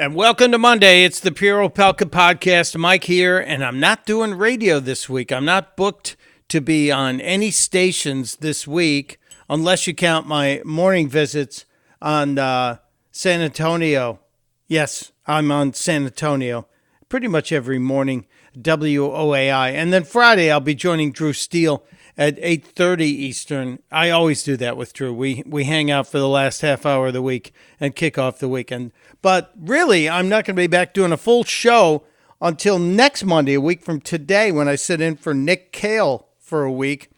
And 0.00 0.14
welcome 0.14 0.52
to 0.52 0.58
Monday. 0.58 1.02
It's 1.02 1.18
the 1.18 1.32
Pure 1.32 1.70
Opelka 1.70 2.08
podcast. 2.08 2.78
Mike 2.78 3.02
here, 3.02 3.36
and 3.36 3.64
I'm 3.64 3.80
not 3.80 4.06
doing 4.06 4.34
radio 4.34 4.78
this 4.78 5.08
week. 5.08 5.32
I'm 5.32 5.44
not 5.44 5.76
booked 5.76 6.16
to 6.50 6.60
be 6.60 6.92
on 6.92 7.20
any 7.20 7.50
stations 7.50 8.36
this 8.36 8.64
week, 8.64 9.18
unless 9.50 9.88
you 9.88 9.94
count 9.94 10.28
my 10.28 10.62
morning 10.64 11.08
visits 11.08 11.64
on 12.00 12.38
uh, 12.38 12.76
San 13.10 13.40
Antonio. 13.40 14.20
Yes, 14.68 15.10
I'm 15.26 15.50
on 15.50 15.72
San 15.72 16.04
Antonio 16.04 16.68
pretty 17.08 17.26
much 17.26 17.50
every 17.50 17.80
morning, 17.80 18.24
WOAI. 18.56 19.72
And 19.72 19.92
then 19.92 20.04
Friday, 20.04 20.48
I'll 20.48 20.60
be 20.60 20.76
joining 20.76 21.10
Drew 21.10 21.32
Steele 21.32 21.82
at 22.18 22.36
8.30 22.38 23.00
Eastern. 23.02 23.78
I 23.92 24.10
always 24.10 24.42
do 24.42 24.56
that 24.56 24.76
with 24.76 24.92
Drew. 24.92 25.14
We, 25.14 25.44
we 25.46 25.64
hang 25.64 25.88
out 25.88 26.08
for 26.08 26.18
the 26.18 26.28
last 26.28 26.60
half 26.62 26.84
hour 26.84 27.06
of 27.06 27.12
the 27.12 27.22
week 27.22 27.54
and 27.78 27.94
kick 27.94 28.18
off 28.18 28.40
the 28.40 28.48
weekend. 28.48 28.90
But 29.22 29.52
really, 29.56 30.08
I'm 30.08 30.28
not 30.28 30.44
going 30.44 30.56
to 30.56 30.60
be 30.60 30.66
back 30.66 30.92
doing 30.92 31.12
a 31.12 31.16
full 31.16 31.44
show 31.44 32.02
until 32.40 32.80
next 32.80 33.24
Monday, 33.24 33.54
a 33.54 33.60
week 33.60 33.82
from 33.82 34.00
today, 34.00 34.50
when 34.50 34.68
I 34.68 34.74
sit 34.74 35.00
in 35.00 35.16
for 35.16 35.32
Nick 35.32 35.72
Kale 35.72 36.26
for 36.40 36.64
a 36.64 36.72
week 36.72 37.10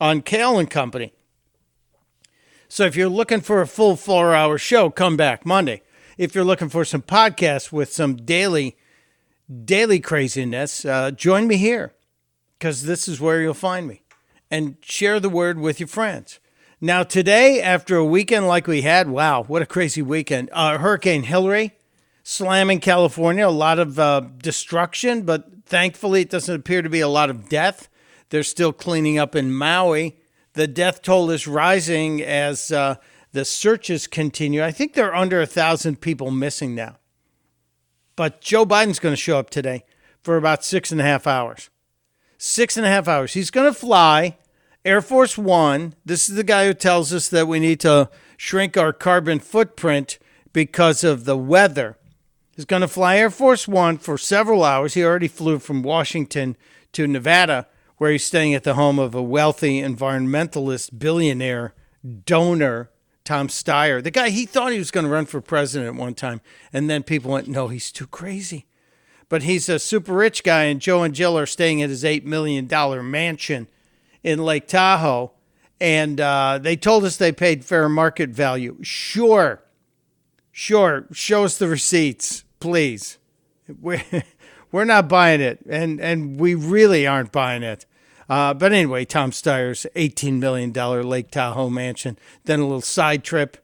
on 0.00 0.22
Kale 0.22 0.58
and 0.58 0.68
Company. 0.68 1.12
So 2.68 2.84
if 2.84 2.96
you're 2.96 3.08
looking 3.08 3.40
for 3.40 3.60
a 3.60 3.66
full 3.66 3.96
four 3.96 4.34
hour 4.34 4.58
show, 4.58 4.90
come 4.90 5.16
back 5.16 5.46
Monday. 5.46 5.82
If 6.16 6.34
you're 6.34 6.44
looking 6.44 6.68
for 6.68 6.84
some 6.84 7.02
podcasts 7.02 7.72
with 7.72 7.92
some 7.92 8.16
daily 8.16 8.76
daily 9.64 10.00
craziness, 10.00 10.84
uh, 10.84 11.12
join 11.12 11.46
me 11.46 11.56
here 11.56 11.94
because 12.58 12.82
this 12.82 13.08
is 13.08 13.20
where 13.20 13.40
you'll 13.40 13.54
find 13.54 13.86
me 13.86 14.02
and 14.50 14.76
share 14.80 15.20
the 15.20 15.28
word 15.28 15.58
with 15.58 15.80
your 15.80 15.88
friends. 15.88 16.40
Now, 16.80 17.02
today, 17.02 17.60
after 17.60 17.96
a 17.96 18.04
weekend 18.04 18.46
like 18.46 18.66
we 18.66 18.82
had, 18.82 19.08
wow, 19.08 19.42
what 19.42 19.62
a 19.62 19.66
crazy 19.66 20.02
weekend. 20.02 20.48
Uh, 20.52 20.78
Hurricane 20.78 21.24
Hillary 21.24 21.72
slamming 22.22 22.78
California, 22.78 23.48
a 23.48 23.50
lot 23.50 23.78
of 23.78 23.98
uh, 23.98 24.20
destruction, 24.36 25.22
but 25.22 25.46
thankfully 25.64 26.20
it 26.20 26.30
doesn't 26.30 26.54
appear 26.54 26.82
to 26.82 26.90
be 26.90 27.00
a 27.00 27.08
lot 27.08 27.30
of 27.30 27.48
death. 27.48 27.88
They're 28.28 28.42
still 28.42 28.72
cleaning 28.72 29.18
up 29.18 29.34
in 29.34 29.52
Maui. 29.52 30.18
The 30.52 30.66
death 30.66 31.00
toll 31.02 31.30
is 31.30 31.48
rising 31.48 32.22
as 32.22 32.70
uh, 32.70 32.96
the 33.32 33.44
searches 33.44 34.06
continue. 34.06 34.62
I 34.62 34.72
think 34.72 34.92
there 34.92 35.10
are 35.10 35.14
under 35.14 35.40
a 35.40 35.46
thousand 35.46 36.00
people 36.00 36.30
missing 36.30 36.74
now. 36.74 36.98
But 38.14 38.40
Joe 38.40 38.66
Biden's 38.66 38.98
going 38.98 39.14
to 39.14 39.20
show 39.20 39.38
up 39.38 39.48
today 39.48 39.84
for 40.22 40.36
about 40.36 40.64
six 40.64 40.92
and 40.92 41.00
a 41.00 41.04
half 41.04 41.26
hours. 41.26 41.70
Six 42.40 42.76
and 42.76 42.86
a 42.86 42.88
half 42.88 43.08
hours. 43.08 43.34
He's 43.34 43.50
going 43.50 43.66
to 43.66 43.78
fly 43.78 44.38
Air 44.84 45.02
Force 45.02 45.36
One. 45.36 45.94
This 46.04 46.28
is 46.28 46.36
the 46.36 46.44
guy 46.44 46.66
who 46.66 46.72
tells 46.72 47.12
us 47.12 47.28
that 47.30 47.48
we 47.48 47.58
need 47.58 47.80
to 47.80 48.08
shrink 48.36 48.76
our 48.76 48.92
carbon 48.92 49.40
footprint 49.40 50.20
because 50.52 51.02
of 51.02 51.24
the 51.24 51.36
weather. 51.36 51.98
He's 52.54 52.64
going 52.64 52.82
to 52.82 52.88
fly 52.88 53.16
Air 53.16 53.30
Force 53.30 53.66
One 53.66 53.98
for 53.98 54.16
several 54.16 54.62
hours. 54.62 54.94
He 54.94 55.04
already 55.04 55.26
flew 55.26 55.58
from 55.58 55.82
Washington 55.82 56.56
to 56.92 57.08
Nevada, 57.08 57.66
where 57.96 58.12
he's 58.12 58.24
staying 58.24 58.54
at 58.54 58.62
the 58.62 58.74
home 58.74 59.00
of 59.00 59.16
a 59.16 59.22
wealthy 59.22 59.82
environmentalist 59.82 60.96
billionaire 60.96 61.74
donor, 62.24 62.90
Tom 63.24 63.48
Steyer. 63.48 64.00
The 64.00 64.12
guy, 64.12 64.30
he 64.30 64.46
thought 64.46 64.70
he 64.70 64.78
was 64.78 64.92
going 64.92 65.04
to 65.04 65.10
run 65.10 65.26
for 65.26 65.40
president 65.40 65.88
at 65.88 66.00
one 66.00 66.14
time. 66.14 66.40
And 66.72 66.88
then 66.88 67.02
people 67.02 67.32
went, 67.32 67.48
no, 67.48 67.66
he's 67.66 67.90
too 67.90 68.06
crazy 68.06 68.67
but 69.28 69.42
he's 69.42 69.68
a 69.68 69.78
super 69.78 70.14
rich 70.14 70.42
guy, 70.42 70.64
and 70.64 70.80
Joe 70.80 71.02
and 71.02 71.14
Jill 71.14 71.38
are 71.38 71.46
staying 71.46 71.82
at 71.82 71.90
his 71.90 72.04
$8 72.04 72.24
million 72.24 72.68
mansion 73.10 73.68
in 74.22 74.38
Lake 74.38 74.66
Tahoe. 74.66 75.32
And 75.80 76.20
uh, 76.20 76.58
they 76.60 76.76
told 76.76 77.04
us 77.04 77.16
they 77.16 77.32
paid 77.32 77.64
fair 77.64 77.88
market 77.88 78.30
value. 78.30 78.78
Sure. 78.82 79.62
Sure. 80.50 81.06
Show 81.12 81.44
us 81.44 81.58
the 81.58 81.68
receipts, 81.68 82.44
please. 82.58 83.18
We're, 83.80 84.02
we're 84.72 84.84
not 84.84 85.08
buying 85.08 85.40
it, 85.40 85.60
and, 85.68 86.00
and 86.00 86.40
we 86.40 86.54
really 86.54 87.06
aren't 87.06 87.30
buying 87.30 87.62
it. 87.62 87.86
Uh, 88.28 88.52
but 88.54 88.72
anyway, 88.72 89.04
Tom 89.04 89.30
Steyer's 89.30 89.86
$18 89.94 90.38
million 90.38 90.72
Lake 90.72 91.30
Tahoe 91.30 91.70
mansion. 91.70 92.18
Then 92.44 92.60
a 92.60 92.64
little 92.64 92.80
side 92.80 93.24
trip, 93.24 93.56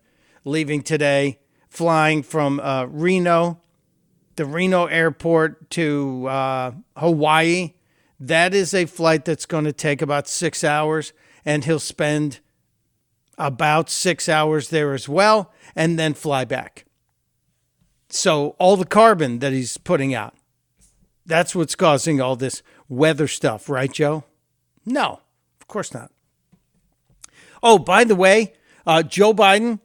leaving 0.45 0.83
today, 0.83 1.39
flying 1.69 2.23
from 2.23 2.61
uh, 2.61 2.85
Reno 2.85 3.61
the 4.37 4.45
Reno 4.45 4.87
airport 4.87 5.71
to 5.71 6.27
uh, 6.27 6.73
Hawaii. 6.97 7.75
That 8.21 8.55
is 8.55 8.75
a 8.75 8.87
flight 8.87 9.25
that's 9.25 9.47
going 9.47 9.65
to 9.65 9.73
take 9.73 10.01
about 10.01 10.29
six 10.29 10.65
hours, 10.65 11.13
and 11.45 11.65
he'll 11.65 11.79
spend 11.79 12.41
about 13.37 13.91
six 13.91 14.29
hours 14.29 14.71
there 14.71 14.95
as 14.95 15.09
well, 15.09 15.53
and 15.75 15.99
then 15.99 16.15
fly 16.15 16.45
back. 16.45 16.85
So, 18.09 18.51
all 18.59 18.77
the 18.77 18.85
carbon 18.85 19.41
that 19.41 19.53
he's 19.53 19.77
putting 19.77 20.15
out, 20.15 20.35
that's 21.27 21.55
what's 21.55 21.75
causing 21.75 22.21
all 22.21 22.37
this 22.37 22.63
weather 22.89 23.27
stuff, 23.27 23.69
right, 23.69 23.93
Joe? 23.93 24.25
No, 24.87 25.21
of 25.61 25.67
course 25.67 25.93
not. 25.93 26.13
Oh, 27.63 27.79
by 27.79 28.05
the 28.05 28.15
way, 28.15 28.53
uh, 28.87 29.03
Joe 29.03 29.33
Biden 29.33 29.81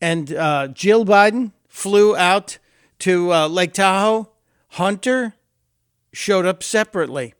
and 0.00 0.32
uh, 0.32 0.68
Jill 0.68 1.04
Biden 1.04 1.52
flew 1.68 2.16
out 2.16 2.58
to 3.00 3.32
uh, 3.32 3.48
Lake 3.48 3.72
Tahoe, 3.72 4.30
Hunter 4.68 5.34
showed 6.12 6.46
up 6.46 6.62
separately. 6.62 7.34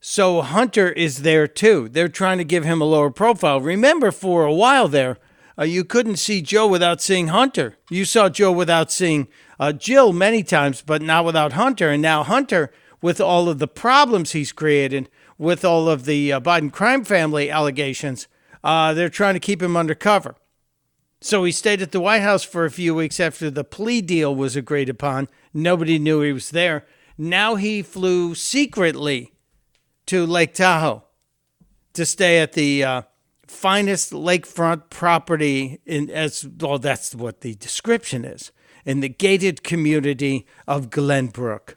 So 0.00 0.40
Hunter 0.40 0.90
is 0.90 1.22
there 1.22 1.46
too. 1.46 1.88
They're 1.88 2.08
trying 2.08 2.38
to 2.38 2.44
give 2.44 2.64
him 2.64 2.80
a 2.80 2.86
lower 2.86 3.10
profile. 3.10 3.60
Remember, 3.60 4.10
for 4.10 4.44
a 4.44 4.52
while 4.52 4.88
there, 4.88 5.18
uh, 5.58 5.64
you 5.64 5.84
couldn't 5.84 6.16
see 6.16 6.40
Joe 6.40 6.66
without 6.66 7.02
seeing 7.02 7.28
Hunter. 7.28 7.76
You 7.90 8.06
saw 8.06 8.30
Joe 8.30 8.50
without 8.50 8.90
seeing 8.90 9.28
uh, 9.58 9.72
Jill 9.72 10.14
many 10.14 10.42
times, 10.42 10.80
but 10.80 11.02
not 11.02 11.26
without 11.26 11.52
Hunter. 11.52 11.90
And 11.90 12.00
now 12.00 12.22
Hunter, 12.22 12.72
with 13.02 13.20
all 13.20 13.48
of 13.48 13.58
the 13.58 13.68
problems 13.68 14.32
he's 14.32 14.52
created, 14.52 15.10
with 15.36 15.64
all 15.64 15.88
of 15.88 16.06
the 16.06 16.32
uh, 16.32 16.40
Biden 16.40 16.72
crime 16.72 17.04
family 17.04 17.50
allegations, 17.50 18.26
uh, 18.64 18.94
they're 18.94 19.10
trying 19.10 19.34
to 19.34 19.40
keep 19.40 19.62
him 19.62 19.76
undercover. 19.76 20.34
So 21.20 21.44
he 21.44 21.52
stayed 21.52 21.82
at 21.82 21.92
the 21.92 22.00
White 22.00 22.22
House 22.22 22.44
for 22.44 22.64
a 22.64 22.70
few 22.70 22.94
weeks 22.94 23.20
after 23.20 23.50
the 23.50 23.64
plea 23.64 24.00
deal 24.00 24.34
was 24.34 24.56
agreed 24.56 24.88
upon. 24.88 25.28
Nobody 25.52 25.98
knew 25.98 26.22
he 26.22 26.32
was 26.32 26.50
there. 26.50 26.86
Now 27.18 27.56
he 27.56 27.82
flew 27.82 28.34
secretly 28.34 29.34
to 30.06 30.24
Lake 30.24 30.54
Tahoe 30.54 31.04
to 31.92 32.06
stay 32.06 32.38
at 32.40 32.54
the 32.54 32.82
uh, 32.82 33.02
finest 33.46 34.12
lakefront 34.12 34.88
property 34.88 35.80
in 35.84 36.08
as 36.08 36.48
well 36.58 36.78
that's 36.78 37.14
what 37.14 37.42
the 37.42 37.54
description 37.56 38.24
is 38.24 38.50
in 38.86 39.00
the 39.00 39.08
gated 39.08 39.62
community 39.62 40.46
of 40.66 40.88
Glenbrook. 40.88 41.74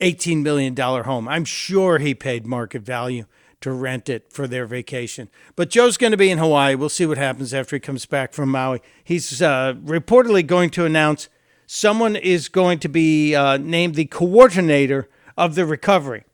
$18 0.00 0.42
million 0.42 0.74
home. 0.76 1.28
I'm 1.28 1.44
sure 1.44 1.98
he 1.98 2.14
paid 2.14 2.46
market 2.46 2.82
value 2.82 3.26
to 3.64 3.72
rent 3.72 4.10
it 4.10 4.30
for 4.30 4.46
their 4.46 4.66
vacation. 4.66 5.30
But 5.56 5.70
Joe's 5.70 5.96
going 5.96 6.10
to 6.10 6.18
be 6.18 6.30
in 6.30 6.36
Hawaii. 6.36 6.74
We'll 6.74 6.90
see 6.90 7.06
what 7.06 7.16
happens 7.16 7.54
after 7.54 7.76
he 7.76 7.80
comes 7.80 8.04
back 8.04 8.34
from 8.34 8.50
Maui. 8.50 8.82
He's 9.02 9.40
uh, 9.40 9.72
reportedly 9.82 10.46
going 10.46 10.68
to 10.70 10.84
announce 10.84 11.30
someone 11.66 12.14
is 12.14 12.50
going 12.50 12.78
to 12.80 12.90
be 12.90 13.34
uh, 13.34 13.56
named 13.56 13.94
the 13.94 14.04
coordinator 14.04 15.08
of 15.38 15.54
the 15.54 15.64
recovery. 15.64 16.24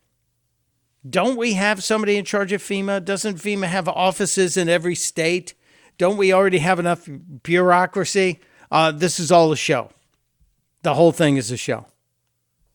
Don't 1.08 1.36
we 1.36 1.52
have 1.52 1.84
somebody 1.84 2.16
in 2.16 2.24
charge 2.24 2.50
of 2.50 2.60
FEMA? 2.60 3.04
Doesn't 3.04 3.36
FEMA 3.36 3.66
have 3.66 3.86
offices 3.86 4.56
in 4.56 4.68
every 4.68 4.96
state? 4.96 5.54
Don't 5.98 6.16
we 6.16 6.32
already 6.32 6.58
have 6.58 6.80
enough 6.80 7.08
bureaucracy? 7.44 8.40
Uh, 8.72 8.90
this 8.90 9.20
is 9.20 9.30
all 9.30 9.52
a 9.52 9.56
show. 9.56 9.90
The 10.82 10.94
whole 10.94 11.12
thing 11.12 11.36
is 11.36 11.52
a 11.52 11.56
show. 11.56 11.86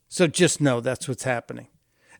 So 0.08 0.28
just 0.28 0.62
know 0.62 0.80
that's 0.80 1.10
what's 1.10 1.24
happening 1.24 1.68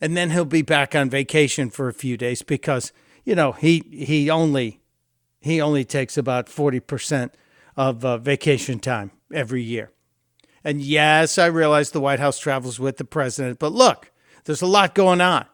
and 0.02 0.16
then 0.16 0.32
he'll 0.32 0.46
be 0.46 0.62
back 0.62 0.96
on 0.96 1.10
vacation 1.10 1.70
for 1.70 1.88
a 1.88 1.94
few 1.94 2.18
days 2.18 2.42
because 2.42 2.92
you 3.24 3.36
know 3.36 3.54
he 3.54 3.84
he 3.92 4.30
only 4.30 4.82
he 5.42 5.62
only 5.62 5.86
takes 5.86 6.18
about 6.18 6.48
40% 6.48 7.30
of 7.78 8.04
uh, 8.04 8.18
vacation 8.18 8.80
time 8.80 9.12
every 9.32 9.62
year. 9.62 9.92
And 10.64 10.82
yes, 10.82 11.38
I 11.38 11.46
realize 11.46 11.92
the 11.92 12.02
White 12.02 12.20
House 12.20 12.40
travels 12.40 12.80
with 12.80 12.98
the 12.98 13.06
president, 13.06 13.60
but 13.60 13.72
look, 13.72 14.12
there's 14.46 14.64
a 14.64 14.68
lot 14.68 14.96
going 14.96 15.22
on. 15.22 15.46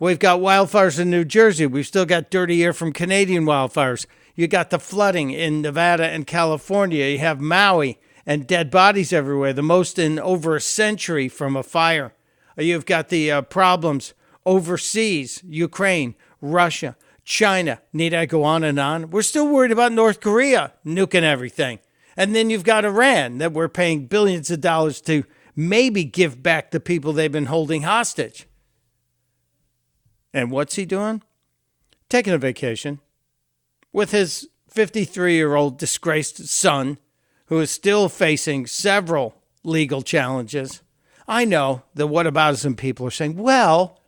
We've 0.00 0.18
got 0.18 0.40
wildfires 0.40 0.98
in 0.98 1.10
New 1.10 1.24
Jersey. 1.24 1.64
We've 1.64 1.86
still 1.86 2.04
got 2.04 2.30
dirty 2.30 2.62
air 2.64 2.72
from 2.72 2.92
Canadian 2.92 3.44
wildfires. 3.44 4.04
You 4.34 4.48
got 4.48 4.70
the 4.70 4.80
flooding 4.80 5.30
in 5.30 5.62
Nevada 5.62 6.08
and 6.08 6.26
California. 6.26 7.06
You 7.06 7.18
have 7.20 7.40
Maui 7.40 8.00
and 8.26 8.48
dead 8.48 8.70
bodies 8.70 9.12
everywhere, 9.12 9.52
the 9.52 9.62
most 9.62 9.98
in 9.98 10.18
over 10.18 10.56
a 10.56 10.60
century 10.60 11.28
from 11.28 11.54
a 11.54 11.62
fire. 11.62 12.12
You've 12.56 12.86
got 12.86 13.08
the 13.08 13.30
uh, 13.30 13.42
problems 13.42 14.14
overseas, 14.44 15.42
Ukraine, 15.44 16.14
Russia, 16.40 16.96
China. 17.24 17.80
Need 17.92 18.14
I 18.14 18.26
go 18.26 18.44
on 18.44 18.64
and 18.64 18.78
on? 18.78 19.10
We're 19.10 19.22
still 19.22 19.48
worried 19.48 19.72
about 19.72 19.92
North 19.92 20.20
Korea 20.20 20.72
nuking 20.84 21.22
everything. 21.22 21.80
And 22.16 22.34
then 22.34 22.48
you've 22.48 22.64
got 22.64 22.84
Iran 22.84 23.38
that 23.38 23.52
we're 23.52 23.68
paying 23.68 24.06
billions 24.06 24.50
of 24.50 24.60
dollars 24.60 25.00
to 25.02 25.24
maybe 25.54 26.04
give 26.04 26.42
back 26.42 26.70
the 26.70 26.80
people 26.80 27.12
they've 27.12 27.30
been 27.30 27.46
holding 27.46 27.82
hostage. 27.82 28.46
And 30.32 30.50
what's 30.50 30.76
he 30.76 30.86
doing? 30.86 31.22
Taking 32.08 32.32
a 32.32 32.38
vacation 32.38 33.00
with 33.92 34.12
his 34.12 34.48
53 34.68 35.34
year 35.34 35.54
old 35.54 35.78
disgraced 35.78 36.46
son, 36.46 36.98
who 37.46 37.58
is 37.60 37.70
still 37.70 38.08
facing 38.08 38.66
several 38.66 39.34
legal 39.64 40.02
challenges. 40.02 40.82
I 41.28 41.44
know 41.44 41.82
the 41.94 42.08
whataboutism 42.08 42.76
people 42.76 43.06
are 43.06 43.10
saying, 43.10 43.36
well, 43.36 44.00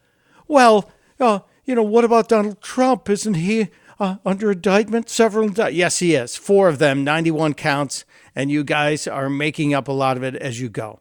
well, 0.46 0.90
uh, 1.18 1.40
you 1.64 1.74
know, 1.74 1.82
what 1.82 2.04
about 2.04 2.28
Donald 2.28 2.60
Trump? 2.60 3.10
Isn't 3.10 3.34
he 3.34 3.68
uh, 3.98 4.16
under 4.24 4.52
indictment? 4.52 5.10
Several 5.10 5.44
indictments. 5.44 5.76
Yes, 5.76 5.98
he 5.98 6.14
is. 6.14 6.36
Four 6.36 6.68
of 6.68 6.78
them, 6.78 7.04
91 7.04 7.54
counts, 7.54 8.04
and 8.34 8.50
you 8.50 8.64
guys 8.64 9.06
are 9.06 9.28
making 9.28 9.74
up 9.74 9.88
a 9.88 9.92
lot 9.92 10.16
of 10.16 10.22
it 10.22 10.36
as 10.36 10.60
you 10.60 10.68
go. 10.68 11.00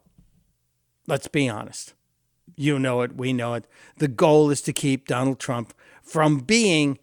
Let's 1.08 1.28
be 1.28 1.48
honest. 1.48 1.94
You 2.56 2.80
know 2.80 3.02
it. 3.02 3.16
We 3.16 3.32
know 3.34 3.54
it. 3.54 3.66
The 3.98 4.08
goal 4.08 4.50
is 4.50 4.62
to 4.64 4.74
keep 4.74 5.08
Donald 5.08 5.40
Trump 5.40 5.74
from 6.02 6.40
being 6.40 6.98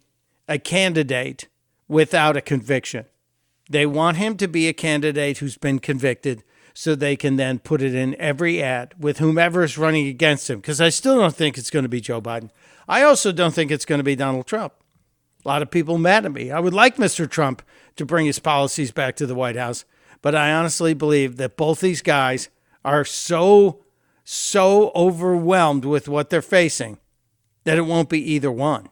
a 0.47 0.59
candidate 0.59 1.47
without 1.87 2.37
a 2.37 2.41
conviction. 2.41 3.05
They 3.69 3.85
want 3.85 4.17
him 4.17 4.37
to 4.37 4.47
be 4.47 4.67
a 4.67 4.73
candidate 4.73 5.39
who's 5.39 5.57
been 5.57 5.79
convicted 5.79 6.43
so 6.77 6.93
they 6.93 7.15
can 7.15 7.37
then 7.37 7.57
put 7.57 7.81
it 7.81 7.95
in 7.95 8.19
every 8.19 8.61
ad 8.61 8.93
with 8.99 9.19
whomever 9.19 9.63
is 9.63 9.77
running 9.77 10.07
against 10.07 10.49
him. 10.49 10.59
Because 10.59 10.81
I 10.81 10.89
still 10.89 11.17
don't 11.17 11.33
think 11.33 11.57
it's 11.57 11.69
going 11.69 11.83
to 11.83 11.89
be 11.89 12.01
Joe 12.01 12.21
Biden. 12.21 12.49
I 12.87 13.01
also 13.01 13.31
don't 13.31 13.53
think 13.53 13.71
it's 13.71 13.85
going 13.85 13.99
to 13.99 14.03
be 14.03 14.17
Donald 14.17 14.45
Trump. 14.45 14.73
A 15.43 15.47
lot 15.47 15.61
of 15.61 15.71
people 15.71 15.97
mad 15.97 16.25
at 16.25 16.33
me. 16.33 16.51
I 16.51 16.59
would 16.59 16.73
like 16.73 16.97
Mr. 16.97 17.29
Trump 17.29 17.61
to 17.95 18.05
bring 18.05 18.25
his 18.25 18.39
policies 18.39 18.91
back 18.91 19.15
to 19.15 19.25
the 19.25 19.33
White 19.33 19.55
House, 19.55 19.85
but 20.21 20.35
I 20.35 20.51
honestly 20.51 20.93
believe 20.93 21.37
that 21.37 21.55
both 21.55 21.79
these 21.79 22.01
guys 22.01 22.49
are 22.83 23.05
so, 23.05 23.81
so 24.25 24.91
overwhelmed 24.93 25.85
with 25.85 26.09
what 26.09 26.29
they're 26.29 26.41
facing 26.41 26.97
that 27.63 27.77
it 27.77 27.83
won't 27.83 28.09
be 28.09 28.33
either 28.33 28.51
one. 28.51 28.89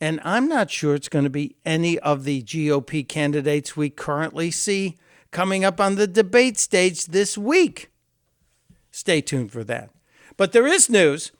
And 0.00 0.20
I'm 0.22 0.46
not 0.46 0.70
sure 0.70 0.94
it's 0.94 1.08
going 1.08 1.24
to 1.24 1.30
be 1.30 1.56
any 1.66 1.98
of 1.98 2.22
the 2.22 2.44
GOP 2.44 3.06
candidates 3.08 3.76
we 3.76 3.90
currently 3.90 4.52
see 4.52 4.96
coming 5.30 5.64
up 5.64 5.80
on 5.80 5.94
the 5.94 6.06
debate 6.06 6.58
stage 6.58 7.06
this 7.06 7.36
week. 7.36 7.90
Stay 8.90 9.20
tuned 9.20 9.52
for 9.52 9.64
that. 9.64 9.90
But 10.36 10.52
there 10.52 10.66
is 10.66 10.88
news. 10.88 11.32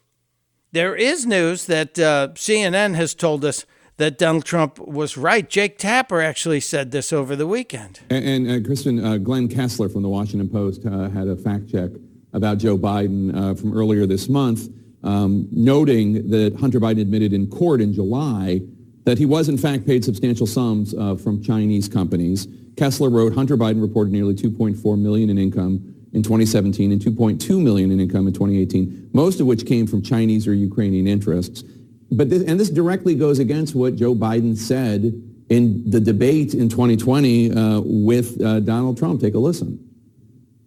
There 0.72 0.94
is 0.94 1.24
news 1.24 1.66
that 1.66 1.98
uh, 1.98 2.28
CNN 2.34 2.94
has 2.94 3.14
told 3.14 3.44
us 3.44 3.64
that 3.96 4.18
Donald 4.18 4.44
Trump 4.44 4.78
was 4.78 5.16
right. 5.16 5.48
Jake 5.48 5.78
Tapper 5.78 6.20
actually 6.20 6.60
said 6.60 6.90
this 6.90 7.12
over 7.12 7.34
the 7.34 7.46
weekend. 7.46 8.00
And, 8.10 8.46
and 8.46 8.64
uh, 8.64 8.66
Kristen, 8.66 9.04
uh, 9.04 9.16
Glenn 9.16 9.48
Kessler 9.48 9.88
from 9.88 10.02
the 10.02 10.08
Washington 10.08 10.48
Post 10.48 10.86
uh, 10.86 11.08
had 11.08 11.26
a 11.26 11.36
fact 11.36 11.68
check 11.68 11.90
about 12.32 12.58
Joe 12.58 12.78
Biden 12.78 13.34
uh, 13.34 13.54
from 13.54 13.76
earlier 13.76 14.06
this 14.06 14.28
month, 14.28 14.68
um, 15.02 15.48
noting 15.50 16.30
that 16.30 16.54
Hunter 16.56 16.78
Biden 16.78 17.00
admitted 17.00 17.32
in 17.32 17.48
court 17.48 17.80
in 17.80 17.92
July 17.92 18.60
that 19.04 19.18
he 19.18 19.26
was 19.26 19.48
in 19.48 19.56
fact 19.56 19.86
paid 19.86 20.04
substantial 20.04 20.46
sums 20.46 20.94
uh, 20.94 21.16
from 21.16 21.42
Chinese 21.42 21.88
companies. 21.88 22.46
Kessler 22.78 23.10
wrote, 23.10 23.34
Hunter 23.34 23.56
Biden 23.56 23.82
reported 23.82 24.12
nearly 24.12 24.34
2.4 24.34 24.98
million 24.98 25.28
in 25.30 25.38
income 25.38 25.94
in 26.12 26.22
2017 26.22 26.92
and 26.92 27.00
2.2 27.00 27.62
million 27.62 27.90
in 27.90 28.00
income 28.00 28.26
in 28.26 28.32
2018, 28.32 29.10
most 29.12 29.40
of 29.40 29.46
which 29.46 29.66
came 29.66 29.86
from 29.86 30.00
Chinese 30.00 30.46
or 30.46 30.54
Ukrainian 30.54 31.06
interests. 31.06 31.64
But 32.10 32.30
this, 32.30 32.44
and 32.44 32.58
this 32.58 32.70
directly 32.70 33.14
goes 33.14 33.38
against 33.38 33.74
what 33.74 33.96
Joe 33.96 34.14
Biden 34.14 34.56
said 34.56 35.12
in 35.48 35.90
the 35.90 36.00
debate 36.00 36.54
in 36.54 36.68
2020 36.68 37.50
uh, 37.50 37.80
with 37.84 38.40
uh, 38.40 38.60
Donald 38.60 38.96
Trump. 38.96 39.20
Take 39.20 39.34
a 39.34 39.38
listen. 39.38 39.84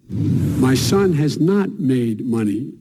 My 0.09 0.75
son 0.75 1.13
has 1.13 1.39
not 1.39 1.69
made 1.79 2.25
money 2.25 2.73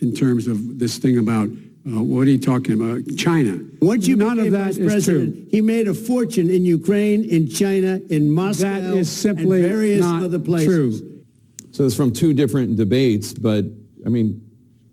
in 0.00 0.14
terms 0.14 0.46
of 0.46 0.78
this 0.78 0.98
thing 0.98 1.18
about 1.18 1.48
uh, 1.86 2.02
what 2.02 2.26
are 2.26 2.30
you 2.30 2.38
talking 2.38 2.74
about? 2.80 3.02
China. 3.16 3.58
Once 3.80 4.06
you 4.06 4.16
None 4.16 4.38
of 4.38 4.50
that 4.52 4.64
vice 4.66 4.76
is 4.76 4.92
president, 4.92 5.34
true. 5.34 5.46
he 5.50 5.60
made 5.60 5.86
a 5.88 5.94
fortune 5.94 6.50
in 6.50 6.64
Ukraine, 6.64 7.24
in 7.24 7.48
China, 7.48 8.00
in 8.10 8.30
Moscow, 8.30 8.64
That 8.80 8.94
is 8.96 9.10
simply 9.10 9.60
and 9.62 9.68
various 9.72 10.00
not 10.00 10.22
other 10.24 10.38
places. 10.38 11.00
true. 11.00 11.12
So 11.70 11.84
it's 11.84 11.94
from 11.94 12.12
two 12.12 12.32
different 12.34 12.76
debates, 12.76 13.32
but 13.32 13.64
I 14.04 14.08
mean, 14.08 14.40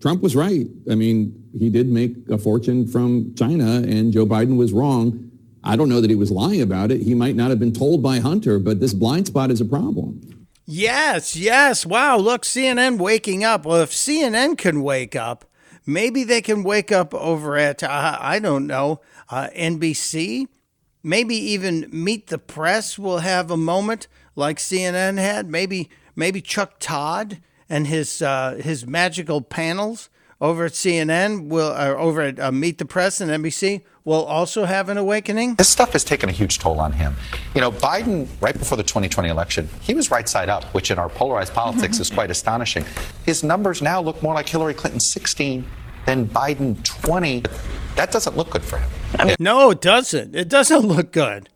Trump 0.01 0.21
was 0.21 0.35
right. 0.35 0.67
I 0.91 0.95
mean, 0.95 1.33
he 1.57 1.69
did 1.69 1.87
make 1.87 2.13
a 2.29 2.37
fortune 2.37 2.85
from 2.87 3.33
China, 3.35 3.77
and 3.77 4.11
Joe 4.11 4.25
Biden 4.25 4.57
was 4.57 4.73
wrong. 4.73 5.31
I 5.63 5.77
don't 5.77 5.87
know 5.87 6.01
that 6.01 6.09
he 6.09 6.15
was 6.15 6.29
lying 6.29 6.61
about 6.61 6.91
it. 6.91 7.01
He 7.01 7.15
might 7.15 7.35
not 7.37 7.49
have 7.51 7.59
been 7.59 7.71
told 7.71 8.03
by 8.03 8.19
Hunter, 8.19 8.59
but 8.59 8.81
this 8.81 8.93
blind 8.93 9.27
spot 9.27 9.49
is 9.49 9.61
a 9.61 9.65
problem. 9.65 10.19
Yes, 10.65 11.35
yes. 11.37 11.85
Wow, 11.85 12.17
look, 12.17 12.43
CNN 12.43 12.97
waking 12.97 13.43
up. 13.45 13.65
Well, 13.65 13.81
if 13.81 13.91
CNN 13.91 14.57
can 14.57 14.81
wake 14.83 15.15
up, 15.15 15.45
maybe 15.85 16.23
they 16.23 16.41
can 16.41 16.63
wake 16.63 16.91
up 16.91 17.13
over 17.13 17.57
at, 17.57 17.83
uh, 17.83 18.17
I 18.19 18.39
don't 18.39 18.67
know, 18.67 19.01
uh, 19.29 19.49
NBC. 19.55 20.47
Maybe 21.03 21.35
even 21.35 21.89
Meet 21.91 22.27
the 22.27 22.37
Press 22.37 22.97
will 22.97 23.19
have 23.19 23.51
a 23.51 23.57
moment 23.57 24.07
like 24.35 24.57
CNN 24.57 25.17
had. 25.17 25.49
Maybe 25.49 25.89
maybe 26.15 26.41
Chuck 26.41 26.75
Todd 26.79 27.39
and 27.69 27.87
his 27.87 28.21
uh, 28.21 28.59
his 28.63 28.87
magical 28.87 29.41
panels 29.41 30.09
over 30.43 30.65
at 30.65 30.73
CNN 30.73 31.47
will, 31.47 31.71
or 31.71 31.97
over 31.97 32.21
at 32.21 32.37
uh, 32.37 32.51
Meet 32.51 32.77
the 32.77 32.85
Press 32.85 33.21
and 33.21 33.31
NBC 33.31 33.81
will 34.03 34.25
also 34.25 34.65
have 34.65 34.89
an 34.89 34.97
awakening. 34.97 35.55
This 35.55 35.69
stuff 35.69 35.93
has 35.93 36.03
taken 36.03 36.27
a 36.27 36.33
huge 36.33 36.59
toll 36.59 36.81
on 36.81 36.91
him. 36.91 37.15
You 37.55 37.61
know, 37.61 37.71
Biden, 37.71 38.27
right 38.41 38.57
before 38.57 38.75
the 38.75 38.83
2020 38.83 39.29
election, 39.29 39.69
he 39.79 39.93
was 39.93 40.11
right 40.11 40.27
side 40.27 40.49
up, 40.49 40.65
which 40.73 40.91
in 40.91 40.99
our 40.99 41.07
polarized 41.07 41.53
politics 41.63 42.01
is 42.01 42.09
quite 42.09 42.29
astonishing. 42.29 42.83
His 43.25 43.41
numbers 43.41 43.81
now 43.81 44.01
look 44.01 44.21
more 44.21 44.33
like 44.33 44.49
Hillary 44.49 44.73
Clinton 44.73 44.99
16 44.99 45.65
than 46.05 46.27
Biden 46.27 46.83
20. 46.83 47.43
That 47.95 48.11
doesn't 48.11 48.35
look 48.35 48.49
good 48.49 48.63
for 48.63 48.79
him. 48.79 49.35
No, 49.39 49.71
it 49.71 49.79
doesn't. 49.79 50.35
It 50.35 50.49
doesn't 50.49 50.85
look 50.85 51.13
good. 51.13 51.47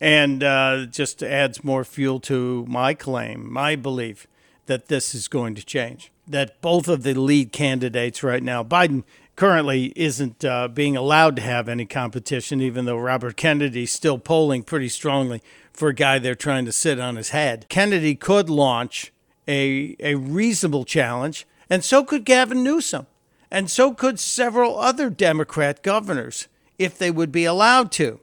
And 0.00 0.44
uh, 0.44 0.86
just 0.86 1.24
adds 1.24 1.64
more 1.64 1.84
fuel 1.84 2.20
to 2.20 2.64
my 2.68 2.94
claim, 2.94 3.52
my 3.52 3.74
belief 3.74 4.28
that 4.66 4.86
this 4.86 5.12
is 5.12 5.26
going 5.26 5.56
to 5.56 5.64
change. 5.64 6.12
That 6.32 6.62
both 6.62 6.88
of 6.88 7.02
the 7.02 7.12
lead 7.12 7.52
candidates 7.52 8.22
right 8.22 8.42
now, 8.42 8.64
Biden 8.64 9.04
currently 9.36 9.92
isn't 9.94 10.42
uh, 10.42 10.66
being 10.68 10.96
allowed 10.96 11.36
to 11.36 11.42
have 11.42 11.68
any 11.68 11.84
competition, 11.84 12.62
even 12.62 12.86
though 12.86 12.96
Robert 12.96 13.36
Kennedy's 13.36 13.92
still 13.92 14.16
polling 14.16 14.62
pretty 14.62 14.88
strongly 14.88 15.42
for 15.74 15.90
a 15.90 15.94
guy 15.94 16.18
they're 16.18 16.34
trying 16.34 16.64
to 16.64 16.72
sit 16.72 16.98
on 16.98 17.16
his 17.16 17.30
head. 17.30 17.66
Kennedy 17.68 18.14
could 18.14 18.48
launch 18.48 19.12
a, 19.46 19.94
a 20.00 20.14
reasonable 20.14 20.86
challenge, 20.86 21.46
and 21.68 21.84
so 21.84 22.02
could 22.02 22.24
Gavin 22.24 22.64
Newsom, 22.64 23.06
and 23.50 23.70
so 23.70 23.92
could 23.92 24.18
several 24.18 24.78
other 24.78 25.10
Democrat 25.10 25.82
governors 25.82 26.48
if 26.78 26.96
they 26.96 27.10
would 27.10 27.30
be 27.30 27.44
allowed 27.44 27.92
to. 27.92 28.20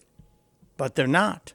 But 0.78 0.96
they're 0.96 1.06
not. 1.06 1.54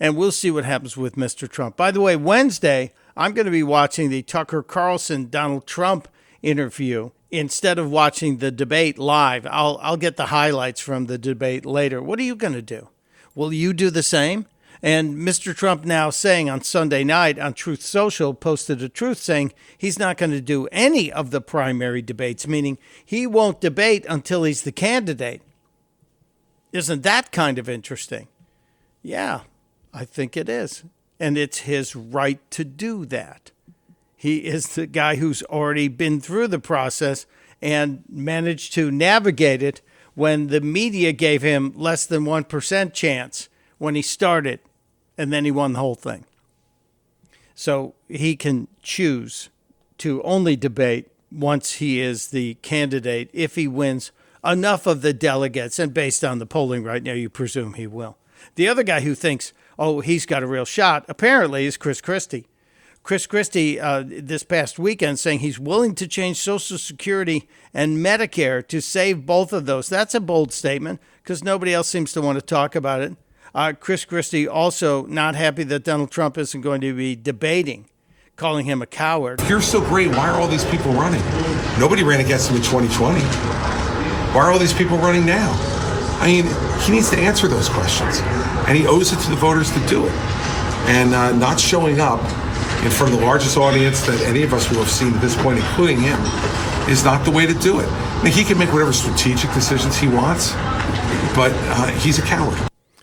And 0.00 0.16
we'll 0.16 0.32
see 0.32 0.50
what 0.50 0.64
happens 0.64 0.96
with 0.96 1.14
Mr. 1.14 1.48
Trump. 1.48 1.76
By 1.76 1.92
the 1.92 2.00
way, 2.00 2.16
Wednesday, 2.16 2.92
I'm 3.16 3.32
going 3.32 3.46
to 3.46 3.50
be 3.50 3.62
watching 3.62 4.10
the 4.10 4.22
Tucker 4.22 4.62
Carlson 4.62 5.28
Donald 5.28 5.66
Trump 5.66 6.08
interview 6.42 7.10
instead 7.30 7.78
of 7.78 7.90
watching 7.90 8.38
the 8.38 8.50
debate 8.50 8.98
live. 8.98 9.46
I'll, 9.46 9.78
I'll 9.82 9.96
get 9.96 10.16
the 10.16 10.26
highlights 10.26 10.80
from 10.80 11.06
the 11.06 11.18
debate 11.18 11.64
later. 11.64 12.02
What 12.02 12.18
are 12.18 12.24
you 12.24 12.34
going 12.34 12.54
to 12.54 12.62
do? 12.62 12.88
Will 13.34 13.52
you 13.52 13.72
do 13.72 13.90
the 13.90 14.02
same? 14.02 14.46
And 14.82 15.16
Mr. 15.16 15.54
Trump 15.54 15.84
now 15.84 16.08
saying 16.08 16.48
on 16.48 16.62
Sunday 16.62 17.04
night 17.04 17.38
on 17.38 17.52
Truth 17.52 17.82
Social 17.82 18.32
posted 18.32 18.82
a 18.82 18.88
truth 18.88 19.18
saying 19.18 19.52
he's 19.76 19.98
not 19.98 20.16
going 20.16 20.30
to 20.30 20.40
do 20.40 20.66
any 20.72 21.12
of 21.12 21.30
the 21.30 21.42
primary 21.42 22.00
debates, 22.00 22.46
meaning 22.46 22.78
he 23.04 23.26
won't 23.26 23.60
debate 23.60 24.06
until 24.08 24.44
he's 24.44 24.62
the 24.62 24.72
candidate. 24.72 25.42
Isn't 26.72 27.02
that 27.02 27.30
kind 27.30 27.58
of 27.58 27.68
interesting? 27.68 28.28
Yeah, 29.02 29.40
I 29.92 30.04
think 30.04 30.36
it 30.36 30.48
is. 30.48 30.84
And 31.20 31.38
it's 31.38 31.58
his 31.60 31.94
right 31.94 32.40
to 32.50 32.64
do 32.64 33.04
that. 33.06 33.52
He 34.16 34.38
is 34.38 34.74
the 34.74 34.86
guy 34.86 35.16
who's 35.16 35.42
already 35.44 35.86
been 35.86 36.20
through 36.20 36.48
the 36.48 36.58
process 36.58 37.26
and 37.62 38.02
managed 38.08 38.72
to 38.74 38.90
navigate 38.90 39.62
it 39.62 39.82
when 40.14 40.48
the 40.48 40.60
media 40.60 41.12
gave 41.12 41.42
him 41.42 41.72
less 41.76 42.06
than 42.06 42.24
1% 42.24 42.92
chance 42.92 43.48
when 43.78 43.94
he 43.94 44.02
started, 44.02 44.60
and 45.16 45.32
then 45.32 45.44
he 45.44 45.50
won 45.50 45.72
the 45.72 45.78
whole 45.78 45.94
thing. 45.94 46.24
So 47.54 47.94
he 48.08 48.36
can 48.36 48.68
choose 48.82 49.50
to 49.98 50.22
only 50.22 50.56
debate 50.56 51.10
once 51.30 51.74
he 51.74 52.00
is 52.00 52.28
the 52.28 52.54
candidate 52.62 53.30
if 53.32 53.54
he 53.54 53.68
wins 53.68 54.12
enough 54.44 54.86
of 54.86 55.02
the 55.02 55.12
delegates. 55.12 55.78
And 55.78 55.92
based 55.92 56.24
on 56.24 56.38
the 56.38 56.46
polling 56.46 56.82
right 56.82 57.02
now, 57.02 57.12
you 57.12 57.28
presume 57.28 57.74
he 57.74 57.86
will. 57.86 58.16
The 58.54 58.68
other 58.68 58.82
guy 58.82 59.00
who 59.00 59.14
thinks, 59.14 59.52
oh, 59.80 60.00
he's 60.00 60.26
got 60.26 60.42
a 60.42 60.46
real 60.46 60.66
shot, 60.66 61.04
apparently, 61.08 61.64
is 61.64 61.76
Chris 61.76 62.00
Christie. 62.00 62.46
Chris 63.02 63.26
Christie 63.26 63.80
uh, 63.80 64.04
this 64.06 64.42
past 64.42 64.78
weekend 64.78 65.18
saying 65.18 65.38
he's 65.38 65.58
willing 65.58 65.94
to 65.94 66.06
change 66.06 66.36
Social 66.36 66.76
Security 66.76 67.48
and 67.72 67.96
Medicare 67.96 68.66
to 68.68 68.82
save 68.82 69.24
both 69.24 69.54
of 69.54 69.64
those. 69.64 69.88
That's 69.88 70.14
a 70.14 70.20
bold 70.20 70.52
statement 70.52 71.00
because 71.22 71.42
nobody 71.42 71.72
else 71.72 71.88
seems 71.88 72.12
to 72.12 72.20
want 72.20 72.38
to 72.38 72.44
talk 72.44 72.76
about 72.76 73.00
it. 73.00 73.16
Uh, 73.54 73.72
Chris 73.72 74.04
Christie 74.04 74.46
also 74.46 75.06
not 75.06 75.34
happy 75.34 75.64
that 75.64 75.82
Donald 75.82 76.10
Trump 76.10 76.36
isn't 76.36 76.60
going 76.60 76.82
to 76.82 76.94
be 76.94 77.16
debating, 77.16 77.86
calling 78.36 78.66
him 78.66 78.82
a 78.82 78.86
coward. 78.86 79.40
If 79.40 79.48
you're 79.48 79.62
so 79.62 79.80
great, 79.80 80.08
why 80.08 80.28
are 80.28 80.38
all 80.38 80.46
these 80.46 80.66
people 80.66 80.92
running? 80.92 81.22
Nobody 81.80 82.04
ran 82.04 82.20
against 82.20 82.50
him 82.50 82.56
in 82.56 82.62
2020. 82.62 83.18
Why 83.18 84.42
are 84.42 84.52
all 84.52 84.58
these 84.58 84.74
people 84.74 84.98
running 84.98 85.24
now? 85.24 85.50
I 86.20 86.26
mean, 86.26 86.44
he 86.82 86.92
needs 86.92 87.08
to 87.10 87.16
answer 87.16 87.48
those 87.48 87.70
questions, 87.70 88.20
and 88.70 88.78
he 88.78 88.86
owes 88.86 89.12
it 89.12 89.18
to 89.18 89.30
the 89.30 89.36
voters 89.36 89.68
to 89.72 89.84
do 89.88 90.06
it. 90.06 90.12
And 90.86 91.12
uh, 91.12 91.32
not 91.32 91.58
showing 91.58 91.98
up 91.98 92.20
in 92.84 92.90
front 92.90 93.12
of 93.12 93.18
the 93.18 93.26
largest 93.26 93.56
audience 93.56 94.06
that 94.06 94.22
any 94.22 94.44
of 94.44 94.54
us 94.54 94.70
will 94.70 94.78
have 94.78 94.88
seen 94.88 95.12
at 95.12 95.20
this 95.20 95.34
point, 95.42 95.58
including 95.58 96.00
him, 96.00 96.16
is 96.88 97.04
not 97.04 97.24
the 97.24 97.32
way 97.32 97.46
to 97.46 97.54
do 97.54 97.80
it. 97.80 97.88
I 97.88 98.22
mean, 98.22 98.32
he 98.32 98.44
can 98.44 98.56
make 98.58 98.72
whatever 98.72 98.92
strategic 98.92 99.52
decisions 99.54 99.96
he 99.96 100.06
wants, 100.06 100.52
but 101.34 101.50
uh, 101.52 101.88
he's 101.98 102.20
a 102.20 102.22
coward. 102.22 102.56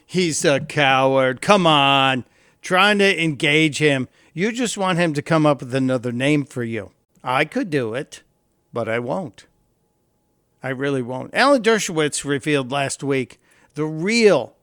He's 0.06 0.46
a 0.46 0.62
coward. 0.62 1.42
Come 1.42 1.68
on. 1.68 2.24
Trying 2.62 3.00
to 3.00 3.22
engage 3.22 3.80
him. 3.80 4.08
You 4.34 4.54
just 4.54 4.78
want 4.78 5.00
him 5.00 5.14
to 5.16 5.22
come 5.22 5.46
up 5.46 5.60
with 5.60 5.76
another 5.76 6.14
name 6.14 6.46
for 6.46 6.64
you. 6.64 6.92
I 7.26 7.44
could 7.44 7.70
do 7.70 7.94
it, 7.94 8.24
but 8.72 8.88
I 8.88 9.00
won't. 9.00 9.48
I 10.64 10.70
really 10.70 11.02
won't. 11.02 11.34
Alan 11.34 11.62
Dershowitz 11.62 12.24
revealed 12.24 12.72
last 12.72 13.04
week 13.04 13.38
the 13.74 13.86
real, 13.86 14.56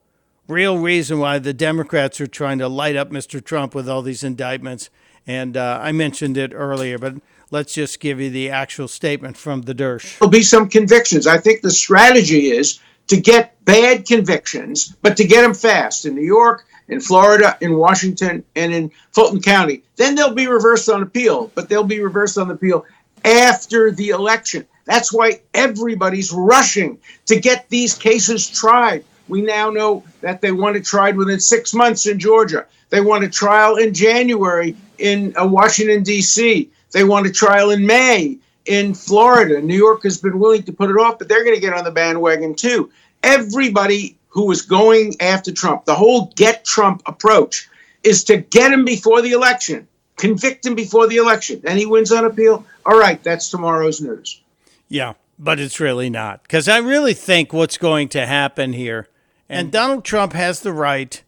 real 0.49 0.79
reason 0.79 1.19
why 1.19 1.39
the 1.39 1.55
Democrats 1.55 2.21
are 2.21 2.27
trying 2.27 2.59
to 2.59 2.69
light 2.69 2.97
up 2.97 3.11
Mr. 3.11 3.43
Trump 3.43 3.75
with 3.75 3.89
all 3.89 4.03
these 4.03 4.25
indictments. 4.25 4.91
And 5.27 5.57
uh, 5.57 5.81
I 5.83 5.93
mentioned 5.93 6.37
it 6.37 6.53
earlier, 6.55 6.99
but 6.99 7.15
let's 7.51 7.75
just 7.75 8.01
give 8.01 8.21
you 8.21 8.31
the 8.31 8.51
actual 8.51 8.89
statement 8.89 9.37
from 9.37 9.63
the 9.63 9.75
Dersh. 9.75 10.19
There'll 10.19 10.31
be 10.31 10.43
some 10.43 10.69
convictions. 10.69 11.27
I 11.27 11.39
think 11.39 11.63
the 11.63 11.71
strategy 11.71 12.51
is 12.51 12.81
to 13.07 13.21
get 13.21 13.63
bad 13.65 14.07
convictions, 14.07 14.95
but 15.03 15.17
to 15.17 15.25
get 15.25 15.43
them 15.43 15.55
fast 15.55 16.05
in 16.05 16.15
New 16.15 16.25
York, 16.25 16.67
in 16.89 17.01
Florida, 17.01 17.57
in 17.61 17.77
Washington, 17.77 18.45
and 18.57 18.73
in 18.73 18.91
Fulton 19.13 19.41
County. 19.41 19.83
Then 19.97 20.15
they'll 20.15 20.35
be 20.35 20.47
reversed 20.47 20.89
on 20.89 21.03
appeal, 21.03 21.51
but 21.55 21.69
they'll 21.69 21.85
be 21.85 22.01
reversed 22.01 22.37
on 22.37 22.51
appeal 22.51 22.85
after 23.25 23.91
the 23.91 24.11
election. 24.11 24.67
That's 24.85 25.13
why 25.13 25.41
everybody's 25.55 26.31
rushing 26.31 26.99
to 27.27 27.41
get 27.41 27.69
these 27.71 27.95
cases 27.95 28.49
tried. 28.49 29.05
We 29.29 29.43
now 29.43 29.71
know 29.71 30.05
that 30.21 30.41
they 30.41 30.53
want 30.53 30.77
it 30.77 30.85
tried 30.85 31.17
within 31.17 31.41
six 31.41 31.73
months 31.73 32.07
in 32.07 32.19
Georgia. 32.19 32.67
They 32.91 33.01
want 33.01 33.25
a 33.25 33.29
trial 33.29 33.77
in 33.77 33.95
January 33.95 34.77
in 34.99 35.35
uh, 35.37 35.47
Washington, 35.47 36.03
D.C. 36.03 36.71
They 36.93 37.05
want 37.05 37.27
a 37.27 37.33
trial 37.33 37.71
in 37.71 37.87
May 37.87 38.39
in 38.67 38.95
Florida. 38.95 39.61
New 39.61 39.77
York 39.77 40.03
has 40.05 40.19
been 40.19 40.39
willing 40.39 40.63
to 40.65 40.73
put 40.73 40.91
it 40.91 40.97
off, 40.97 41.19
but 41.19 41.29
they're 41.29 41.45
going 41.45 41.55
to 41.55 41.61
get 41.61 41.75
on 41.75 41.85
the 41.85 41.91
bandwagon 41.91 42.55
too. 42.55 42.91
Everybody 43.23 44.17
who 44.29 44.51
is 44.51 44.63
going 44.63 45.15
after 45.21 45.53
Trump, 45.53 45.85
the 45.85 45.95
whole 45.95 46.33
get 46.37 46.65
Trump 46.65 47.03
approach 47.07 47.69
is 48.03 48.25
to 48.25 48.39
get 48.39 48.73
him 48.73 48.85
before 48.85 49.23
the 49.23 49.33
election, 49.33 49.89
convict 50.17 50.67
him 50.67 50.75
before 50.75 51.07
the 51.07 51.17
election, 51.17 51.61
and 51.65 51.79
he 51.79 51.87
wins 51.87 52.13
on 52.13 52.25
appeal. 52.25 52.65
All 52.85 52.99
right, 52.99 53.23
that's 53.23 53.51
tomorrow's 53.51 54.01
news. 54.01 54.41
Yeah, 54.89 55.15
but 55.39 55.59
it's 55.59 55.81
really 55.81 56.11
not. 56.11 56.43
Because 56.43 56.69
I 56.69 56.79
really 56.79 57.15
think 57.15 57.53
what's 57.53 57.79
going 57.79 58.09
to 58.11 58.27
happen 58.27 58.73
here, 58.73 59.09
and 59.49 59.71
Donald 59.71 60.05
Trump 60.05 60.33
has 60.33 60.61
the 60.61 60.73
right 60.73 61.23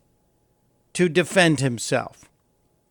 to 0.94 1.08
defend 1.08 1.60
himself, 1.60 2.30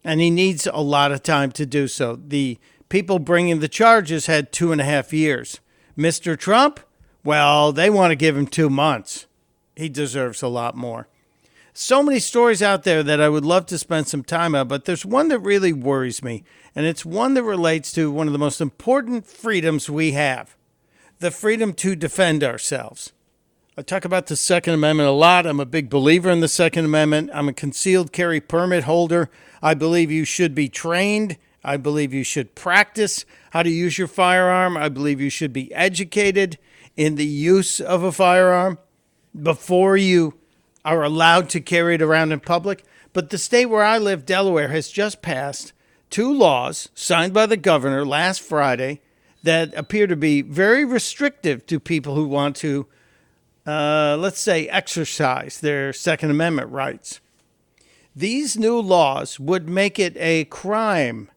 and 0.03 0.21
he 0.21 0.29
needs 0.29 0.67
a 0.67 0.81
lot 0.81 1.11
of 1.11 1.23
time 1.23 1.51
to 1.53 1.65
do 1.65 1.87
so. 1.87 2.15
The 2.15 2.59
people 2.89 3.19
bringing 3.19 3.59
the 3.59 3.67
charges 3.67 4.27
had 4.27 4.51
two 4.51 4.71
and 4.71 4.79
a 4.79 4.85
half 4.85 5.11
years. 5.11 5.59
Mr. 5.97 6.37
Trump, 6.37 6.79
well, 7.23 7.71
they 7.71 7.89
want 7.89 8.11
to 8.11 8.15
give 8.15 8.37
him 8.37 8.47
two 8.47 8.69
months. 8.69 9.25
He 9.75 9.89
deserves 9.89 10.41
a 10.41 10.47
lot 10.47 10.75
more. 10.75 11.07
So 11.73 12.01
many 12.01 12.19
stories 12.19 12.61
out 12.61 12.83
there 12.83 13.03
that 13.03 13.19
I 13.19 13.27
would 13.27 13.43
love 13.43 13.65
to 13.65 13.77
spend 13.77 14.07
some 14.07 14.23
time 14.23 14.55
on, 14.55 14.69
but 14.69 14.85
there's 14.85 15.05
one 15.05 15.27
that 15.27 15.39
really 15.39 15.73
worries 15.73 16.23
me, 16.23 16.43
and 16.73 16.85
it's 16.85 17.05
one 17.05 17.33
that 17.33 17.43
relates 17.43 17.91
to 17.93 18.11
one 18.11 18.27
of 18.27 18.33
the 18.33 18.39
most 18.39 18.61
important 18.61 19.25
freedoms 19.25 19.89
we 19.89 20.11
have 20.11 20.55
the 21.19 21.31
freedom 21.31 21.73
to 21.73 21.95
defend 21.95 22.43
ourselves. 22.43 23.13
I 23.77 23.81
talk 23.81 24.05
about 24.05 24.27
the 24.27 24.37
Second 24.37 24.75
Amendment 24.75 25.09
a 25.09 25.11
lot. 25.11 25.45
I'm 25.45 25.59
a 25.59 25.65
big 25.65 25.89
believer 25.89 26.29
in 26.29 26.39
the 26.39 26.47
Second 26.47 26.85
Amendment. 26.85 27.29
I'm 27.33 27.49
a 27.49 27.53
concealed 27.53 28.13
carry 28.13 28.39
permit 28.39 28.85
holder. 28.85 29.29
I 29.61 29.73
believe 29.73 30.09
you 30.09 30.23
should 30.23 30.55
be 30.55 30.69
trained. 30.69 31.35
I 31.61 31.75
believe 31.75 32.13
you 32.13 32.23
should 32.23 32.55
practice 32.55 33.25
how 33.49 33.63
to 33.63 33.69
use 33.69 33.97
your 33.97 34.07
firearm. 34.07 34.77
I 34.77 34.87
believe 34.87 35.19
you 35.19 35.29
should 35.29 35.51
be 35.51 35.73
educated 35.73 36.57
in 36.95 37.15
the 37.15 37.25
use 37.25 37.81
of 37.81 38.01
a 38.01 38.13
firearm 38.13 38.77
before 39.37 39.97
you 39.97 40.35
are 40.85 41.03
allowed 41.03 41.49
to 41.49 41.59
carry 41.59 41.95
it 41.95 42.01
around 42.01 42.31
in 42.31 42.39
public. 42.39 42.85
But 43.11 43.29
the 43.29 43.37
state 43.37 43.65
where 43.65 43.83
I 43.83 43.97
live, 43.97 44.25
Delaware, 44.25 44.69
has 44.69 44.87
just 44.87 45.21
passed 45.21 45.73
two 46.09 46.31
laws 46.33 46.87
signed 46.95 47.33
by 47.33 47.45
the 47.45 47.57
governor 47.57 48.05
last 48.05 48.39
Friday 48.39 49.01
that 49.43 49.73
appear 49.75 50.07
to 50.07 50.15
be 50.15 50.41
very 50.41 50.85
restrictive 50.85 51.65
to 51.65 51.77
people 51.81 52.15
who 52.15 52.25
want 52.25 52.55
to, 52.57 52.87
uh, 53.65 54.17
let's 54.19 54.39
say, 54.39 54.67
exercise 54.67 55.59
their 55.59 55.91
Second 55.93 56.31
Amendment 56.31 56.71
rights. 56.71 57.19
These 58.15 58.57
new 58.57 58.79
laws 58.79 59.39
would 59.39 59.67
make 59.67 59.99
it 59.99 60.15
a 60.17 60.45
crime, 60.45 61.29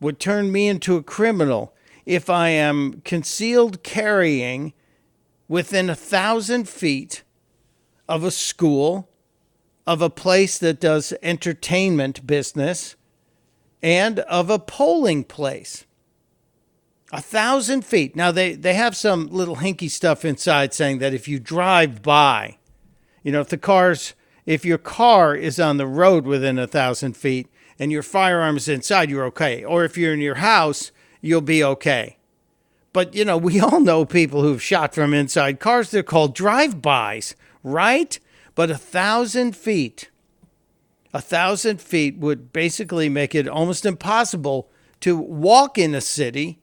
would 0.00 0.18
turn 0.18 0.52
me 0.52 0.68
into 0.68 0.96
a 0.96 1.02
criminal 1.02 1.74
if 2.04 2.30
I 2.30 2.50
am 2.50 3.02
concealed 3.04 3.82
carrying 3.82 4.72
within 5.48 5.90
a 5.90 5.96
thousand 5.96 6.68
feet 6.68 7.22
of 8.08 8.22
a 8.22 8.30
school, 8.30 9.08
of 9.86 10.00
a 10.00 10.10
place 10.10 10.58
that 10.58 10.80
does 10.80 11.12
entertainment 11.22 12.26
business, 12.26 12.96
and 13.82 14.20
of 14.20 14.50
a 14.50 14.58
polling 14.58 15.24
place. 15.24 15.85
A 17.12 17.20
thousand 17.20 17.84
feet. 17.84 18.16
Now, 18.16 18.32
they, 18.32 18.54
they 18.54 18.74
have 18.74 18.96
some 18.96 19.28
little 19.28 19.56
hinky 19.56 19.88
stuff 19.88 20.24
inside 20.24 20.74
saying 20.74 20.98
that 20.98 21.14
if 21.14 21.28
you 21.28 21.38
drive 21.38 22.02
by, 22.02 22.58
you 23.22 23.30
know, 23.30 23.40
if 23.40 23.48
the 23.48 23.58
car's, 23.58 24.14
if 24.44 24.64
your 24.64 24.78
car 24.78 25.34
is 25.34 25.60
on 25.60 25.76
the 25.76 25.86
road 25.86 26.26
within 26.26 26.58
a 26.58 26.66
thousand 26.66 27.16
feet 27.16 27.48
and 27.78 27.92
your 27.92 28.02
firearm 28.02 28.56
is 28.56 28.68
inside, 28.68 29.08
you're 29.08 29.24
okay. 29.26 29.64
Or 29.64 29.84
if 29.84 29.96
you're 29.96 30.14
in 30.14 30.20
your 30.20 30.36
house, 30.36 30.90
you'll 31.20 31.42
be 31.42 31.62
okay. 31.62 32.18
But, 32.92 33.14
you 33.14 33.24
know, 33.24 33.36
we 33.36 33.60
all 33.60 33.80
know 33.80 34.04
people 34.04 34.42
who've 34.42 34.62
shot 34.62 34.92
from 34.92 35.14
inside 35.14 35.60
cars. 35.60 35.90
They're 35.90 36.02
called 36.02 36.34
drive-bys, 36.34 37.36
right? 37.62 38.18
But 38.56 38.70
a 38.70 38.78
thousand 38.78 39.54
feet, 39.54 40.10
a 41.14 41.20
thousand 41.20 41.80
feet 41.80 42.18
would 42.18 42.52
basically 42.52 43.08
make 43.08 43.32
it 43.32 43.46
almost 43.46 43.86
impossible 43.86 44.70
to 45.00 45.16
walk 45.16 45.78
in 45.78 45.94
a 45.94 46.00
city 46.00 46.58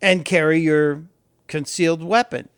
and 0.00 0.24
carry 0.24 0.60
your 0.60 1.04
concealed 1.46 2.02
weapon. 2.02 2.48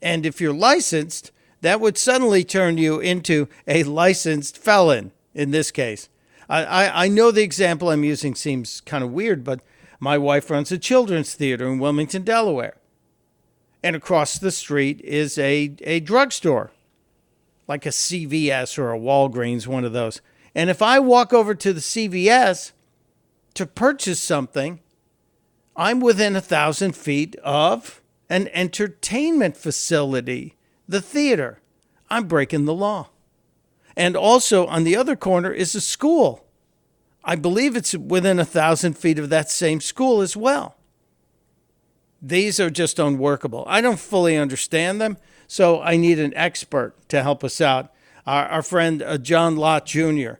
And 0.00 0.26
if 0.26 0.40
you're 0.40 0.52
licensed, 0.52 1.30
that 1.60 1.80
would 1.80 1.96
suddenly 1.96 2.44
turn 2.44 2.76
you 2.76 2.98
into 3.00 3.48
a 3.66 3.84
licensed 3.84 4.58
felon 4.58 5.12
in 5.34 5.52
this 5.52 5.70
case. 5.70 6.08
I, 6.48 6.64
I, 6.64 7.04
I 7.04 7.08
know 7.08 7.30
the 7.30 7.42
example 7.42 7.90
I'm 7.90 8.04
using 8.04 8.34
seems 8.34 8.80
kind 8.82 9.02
of 9.02 9.12
weird, 9.12 9.44
but 9.44 9.60
my 10.00 10.18
wife 10.18 10.50
runs 10.50 10.72
a 10.72 10.78
children's 10.78 11.34
theater 11.34 11.66
in 11.68 11.78
Wilmington, 11.78 12.24
Delaware. 12.24 12.76
And 13.82 13.96
across 13.96 14.38
the 14.38 14.50
street 14.50 15.00
is 15.02 15.38
a, 15.38 15.74
a 15.82 16.00
drugstore, 16.00 16.72
like 17.66 17.86
a 17.86 17.90
CVS 17.90 18.78
or 18.78 18.92
a 18.92 18.98
Walgreens, 18.98 19.66
one 19.66 19.84
of 19.84 19.92
those. 19.92 20.20
And 20.54 20.68
if 20.68 20.82
I 20.82 20.98
walk 20.98 21.32
over 21.32 21.54
to 21.54 21.72
the 21.72 21.80
CVS 21.80 22.72
to 23.54 23.66
purchase 23.66 24.20
something, 24.20 24.80
I'm 25.76 26.00
within 26.00 26.36
a 26.36 26.40
thousand 26.40 26.96
feet 26.96 27.36
of 27.36 28.00
an 28.28 28.48
entertainment 28.52 29.56
facility, 29.56 30.56
the 30.88 31.00
theater. 31.00 31.60
I'm 32.10 32.26
breaking 32.26 32.66
the 32.66 32.74
law. 32.74 33.08
And 33.96 34.16
also 34.16 34.66
on 34.66 34.84
the 34.84 34.96
other 34.96 35.16
corner 35.16 35.52
is 35.52 35.74
a 35.74 35.80
school. 35.80 36.46
I 37.24 37.36
believe 37.36 37.76
it's 37.76 37.94
within 37.94 38.38
a 38.38 38.44
thousand 38.44 38.98
feet 38.98 39.18
of 39.18 39.28
that 39.30 39.50
same 39.50 39.80
school 39.80 40.20
as 40.20 40.36
well. 40.36 40.76
These 42.20 42.60
are 42.60 42.70
just 42.70 42.98
unworkable. 42.98 43.64
I 43.66 43.80
don't 43.80 43.98
fully 43.98 44.36
understand 44.36 45.00
them, 45.00 45.16
so 45.46 45.80
I 45.80 45.96
need 45.96 46.18
an 46.18 46.34
expert 46.34 46.94
to 47.08 47.22
help 47.22 47.42
us 47.42 47.60
out. 47.60 47.92
Our, 48.26 48.46
our 48.46 48.62
friend 48.62 49.02
uh, 49.02 49.18
John 49.18 49.56
Lott 49.56 49.86
Jr. 49.86 50.34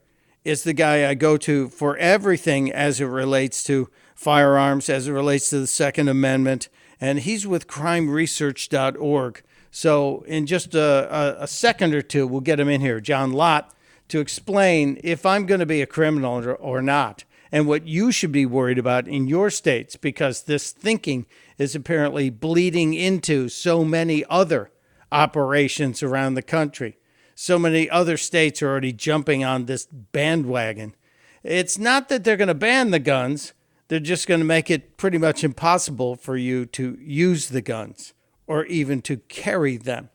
is 0.45 0.62
the 0.62 0.73
guy 0.73 1.09
I 1.09 1.15
go 1.15 1.37
to 1.39 1.69
for 1.69 1.97
everything 1.97 2.73
as 2.73 3.01
it 3.01 3.07
relates 3.07 3.65
to 3.65 3.91
firearms, 4.14 4.88
as 4.88 5.09
it 5.09 5.12
relates 5.12 5.50
to 5.50 5.61
the 5.61 5.66
Second 5.66 6.09
Amendment, 6.09 6.69
and 7.00 7.21
he's 7.21 7.47
with 7.47 7.66
crimeresearch.org. 7.66 9.42
So, 9.71 10.25
in 10.26 10.47
just 10.47 10.75
a, 10.75 11.38
a, 11.40 11.45
a 11.45 11.47
second 11.47 11.95
or 11.95 12.02
two, 12.02 12.26
we'll 12.26 12.40
get 12.40 12.61
him 12.61 12.69
in 12.69 12.81
here. 12.81 13.00
John 13.00 13.33
Lott 13.33 13.75
to 14.09 14.21
explain 14.21 15.00
if 15.02 15.25
I'm 15.25 15.47
going 15.47 15.61
to 15.61 15.66
be 15.66 15.81
a 15.81 15.87
criminal 15.87 16.45
or, 16.47 16.54
or 16.54 16.83
not 16.83 17.25
and 17.50 17.66
what 17.66 17.87
you 17.87 18.11
should 18.11 18.33
be 18.33 18.47
worried 18.47 18.78
about 18.78 19.07
in 19.07 19.28
your 19.28 19.50
states 19.50 19.97
because 19.97 20.42
this 20.42 20.71
thinking 20.71 21.26
is 21.59 21.75
apparently 21.75 22.31
bleeding 22.31 22.95
into 22.95 23.49
so 23.49 23.85
many 23.85 24.25
other 24.31 24.71
operations 25.12 26.02
around 26.02 26.35
the 26.35 26.42
country. 26.42 26.97
So 27.35 27.59
many 27.59 27.88
other 27.90 28.16
states 28.16 28.62
are 28.62 28.69
already 28.69 28.92
jumping 28.92 29.45
on 29.45 29.66
this 29.66 29.87
bandwagon. 29.87 30.95
It's 31.42 31.78
not 31.78 32.09
that 32.09 32.25
they're 32.25 32.37
going 32.37 32.49
to 32.49 32.54
ban 32.54 32.90
the 32.90 32.99
guns, 32.99 33.52
they're 33.93 34.01
just 34.01 34.27
going 34.27 34.41
to 34.41 34.47
make 34.47 34.71
it 34.71 34.97
pretty 34.97 35.19
much 35.19 35.45
impossible 35.45 36.17
for 36.17 36.35
you 36.35 36.65
to 36.65 36.97
use 36.99 37.51
the 37.51 37.61
guns 37.61 38.15
or 38.47 38.65
even 38.65 39.03
to 39.03 39.19
carry 39.29 39.77
them. 39.77 40.09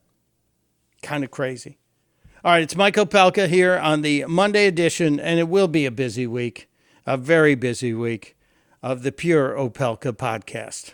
Kind 1.04 1.24
of 1.24 1.30
crazy. 1.30 1.78
All 2.44 2.54
right, 2.54 2.64
it's 2.64 2.76
Mike 2.76 2.96
Opelka 2.96 3.48
here 3.48 3.78
on 3.78 4.02
the 4.02 4.26
Monday 4.26 4.66
edition, 4.66 5.20
and 5.20 5.40
it 5.40 5.48
will 5.48 5.68
be 5.68 5.86
a 5.86 5.92
busy 5.92 6.26
week. 6.26 6.68
a 7.06 7.18
very 7.18 7.54
busy 7.54 7.94
week 7.94 8.36
of 8.82 9.04
the 9.04 9.12
Pure 9.12 9.54
Opelka 9.54 10.12
podcast. 10.12 10.94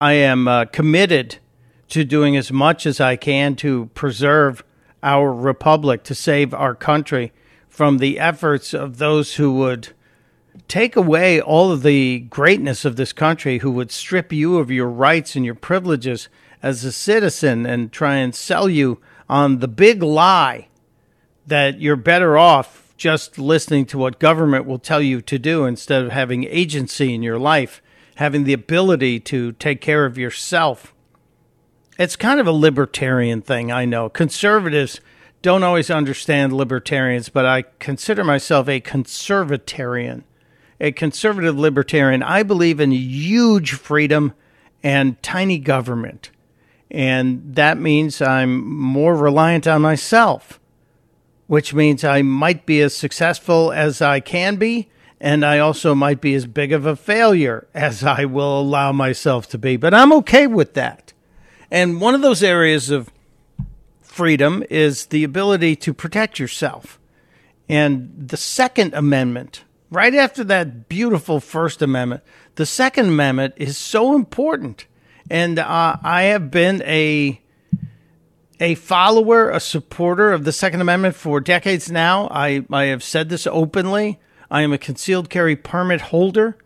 I 0.00 0.12
am 0.12 0.46
uh, 0.46 0.66
committed 0.66 1.38
to 1.88 2.04
doing 2.04 2.36
as 2.36 2.52
much 2.52 2.86
as 2.86 3.00
I 3.00 3.16
can 3.16 3.56
to 3.56 3.86
preserve 3.94 4.62
our 5.02 5.32
republic, 5.32 6.04
to 6.04 6.14
save 6.14 6.54
our 6.54 6.76
country 6.76 7.32
from 7.68 7.98
the 7.98 8.20
efforts 8.20 8.72
of 8.72 8.98
those 8.98 9.34
who 9.34 9.52
would 9.54 9.88
take 10.68 10.96
away 10.96 11.40
all 11.40 11.72
of 11.72 11.82
the 11.82 12.20
greatness 12.20 12.84
of 12.84 12.96
this 12.96 13.12
country, 13.12 13.58
who 13.58 13.70
would 13.72 13.90
strip 13.90 14.32
you 14.32 14.58
of 14.58 14.70
your 14.70 14.88
rights 14.88 15.36
and 15.36 15.44
your 15.44 15.54
privileges 15.54 16.28
as 16.62 16.84
a 16.84 16.92
citizen 16.92 17.66
and 17.66 17.92
try 17.92 18.16
and 18.16 18.34
sell 18.34 18.68
you 18.68 19.00
on 19.28 19.58
the 19.58 19.68
big 19.68 20.02
lie 20.02 20.68
that 21.46 21.80
you're 21.80 21.96
better 21.96 22.36
off 22.36 22.94
just 22.96 23.38
listening 23.38 23.84
to 23.86 23.98
what 23.98 24.18
government 24.18 24.64
will 24.64 24.78
tell 24.78 25.02
you 25.02 25.20
to 25.20 25.38
do 25.38 25.64
instead 25.64 26.02
of 26.02 26.12
having 26.12 26.44
agency 26.44 27.14
in 27.14 27.22
your 27.22 27.38
life, 27.38 27.82
having 28.16 28.44
the 28.44 28.52
ability 28.52 29.20
to 29.20 29.52
take 29.52 29.80
care 29.80 30.06
of 30.06 30.16
yourself. 30.16 30.94
It's 31.98 32.16
kind 32.16 32.40
of 32.40 32.46
a 32.46 32.52
libertarian 32.52 33.42
thing, 33.42 33.70
I 33.70 33.84
know. 33.84 34.08
Conservatives 34.08 35.00
don't 35.42 35.62
always 35.62 35.90
understand 35.90 36.52
libertarians, 36.52 37.28
but 37.28 37.46
I 37.46 37.62
consider 37.78 38.24
myself 38.24 38.68
a 38.68 38.80
conservatarian, 38.80 40.24
a 40.80 40.92
conservative 40.92 41.58
libertarian. 41.58 42.22
I 42.22 42.42
believe 42.42 42.80
in 42.80 42.92
huge 42.92 43.72
freedom 43.72 44.32
and 44.82 45.20
tiny 45.22 45.58
government. 45.58 46.30
And 46.90 47.54
that 47.54 47.78
means 47.78 48.22
I'm 48.22 48.64
more 48.68 49.16
reliant 49.16 49.66
on 49.66 49.82
myself, 49.82 50.60
which 51.46 51.74
means 51.74 52.04
I 52.04 52.22
might 52.22 52.66
be 52.66 52.80
as 52.80 52.94
successful 52.94 53.72
as 53.72 54.00
I 54.00 54.20
can 54.20 54.56
be. 54.56 54.88
And 55.20 55.44
I 55.44 55.58
also 55.58 55.94
might 55.94 56.20
be 56.20 56.34
as 56.34 56.46
big 56.46 56.72
of 56.72 56.84
a 56.84 56.94
failure 56.94 57.66
as 57.74 58.04
I 58.04 58.26
will 58.26 58.60
allow 58.60 58.92
myself 58.92 59.48
to 59.48 59.58
be. 59.58 59.76
But 59.76 59.94
I'm 59.94 60.12
okay 60.12 60.46
with 60.46 60.74
that. 60.74 61.12
And 61.70 62.00
one 62.00 62.14
of 62.14 62.22
those 62.22 62.42
areas 62.42 62.90
of 62.90 63.10
freedom 64.02 64.62
is 64.70 65.06
the 65.06 65.24
ability 65.24 65.74
to 65.76 65.92
protect 65.92 66.38
yourself. 66.38 66.98
And 67.68 68.12
the 68.28 68.36
Second 68.36 68.94
Amendment, 68.94 69.64
right 69.90 70.14
after 70.14 70.44
that 70.44 70.88
beautiful 70.88 71.40
First 71.40 71.82
Amendment, 71.82 72.22
the 72.56 72.66
Second 72.66 73.08
Amendment 73.08 73.54
is 73.56 73.76
so 73.76 74.14
important. 74.14 74.86
And 75.30 75.58
uh, 75.58 75.96
I 76.02 76.24
have 76.24 76.50
been 76.50 76.82
a 76.82 77.40
a 78.58 78.74
follower, 78.76 79.50
a 79.50 79.60
supporter 79.60 80.32
of 80.32 80.44
the 80.44 80.52
Second 80.52 80.80
Amendment 80.80 81.14
for 81.14 81.40
decades 81.40 81.90
now. 81.90 82.26
I, 82.30 82.64
I 82.70 82.84
have 82.84 83.02
said 83.02 83.28
this 83.28 83.46
openly. 83.46 84.18
I 84.50 84.62
am 84.62 84.72
a 84.72 84.78
concealed 84.78 85.28
carry 85.28 85.56
permit 85.56 86.00
holder 86.00 86.56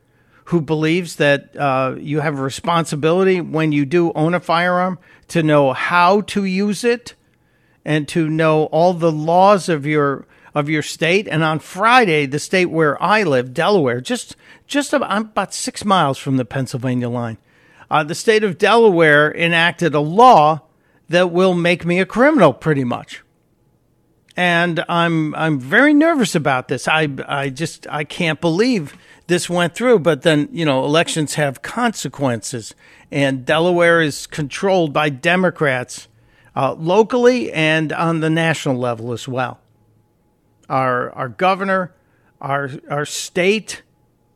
who 0.47 0.61
believes 0.61 1.17
that 1.17 1.57
uh, 1.57 1.95
you 1.99 2.21
have 2.21 2.39
a 2.39 2.43
responsibility 2.43 3.41
when 3.41 3.73
you 3.73 3.85
do 3.85 4.13
own 4.13 4.35
a 4.35 4.41
firearm 4.41 4.99
to 5.29 5.43
know 5.43 5.73
how 5.73 6.21
to 6.23 6.45
use 6.45 6.85
it 6.85 7.15
and 7.85 8.07
to 8.09 8.29
know 8.29 8.65
all 8.67 8.93
the 8.93 9.13
laws 9.13 9.69
of 9.69 9.87
your 9.87 10.27
of 10.55 10.69
your 10.69 10.83
state. 10.83 11.29
And 11.29 11.43
on 11.43 11.59
Friday, 11.59 12.27
the 12.27 12.39
state 12.39 12.67
where 12.67 13.01
I 13.03 13.23
live, 13.23 13.55
Delaware, 13.55 14.01
just 14.01 14.37
just 14.67 14.93
about, 14.93 15.11
I'm 15.11 15.23
about 15.23 15.55
six 15.55 15.85
miles 15.85 16.19
from 16.19 16.37
the 16.37 16.45
Pennsylvania 16.45 17.09
line, 17.09 17.39
uh, 17.91 18.05
the 18.05 18.15
state 18.15 18.45
of 18.45 18.59
Delaware 18.59 19.35
enacted 19.35 19.95
a 19.95 20.01
law 20.01 20.63
that 21.09 21.33
will 21.33 21.55
make 21.55 21.85
me 21.85 21.99
a 21.99 22.07
criminal, 22.07 22.53
pretty 22.53 22.85
much. 22.85 23.23
And 24.37 24.85
I'm 24.89 25.35
I'm 25.35 25.59
very 25.59 25.93
nervous 25.93 26.35
about 26.35 26.69
this. 26.69 26.87
I 26.87 27.09
I 27.27 27.51
just 27.51 27.87
I 27.91 28.05
can't 28.05 28.41
believe 28.41 28.97
this 29.27 29.51
went 29.51 29.75
through. 29.75 29.99
But 30.01 30.23
then, 30.23 30.49
you 30.53 30.65
know, 30.65 30.85
elections 30.85 31.35
have 31.35 31.63
consequences, 31.63 32.75
and 33.11 33.45
Delaware 33.45 34.01
is 34.01 34.27
controlled 34.27 34.93
by 34.93 35.09
Democrats 35.09 36.09
uh, 36.55 36.75
locally 36.75 37.53
and 37.53 37.93
on 37.93 38.21
the 38.21 38.31
national 38.31 38.77
level 38.77 39.13
as 39.13 39.27
well. 39.27 39.61
Our 40.71 41.11
our 41.15 41.29
governor, 41.29 41.93
our 42.41 42.71
our 42.89 43.05
state 43.05 43.83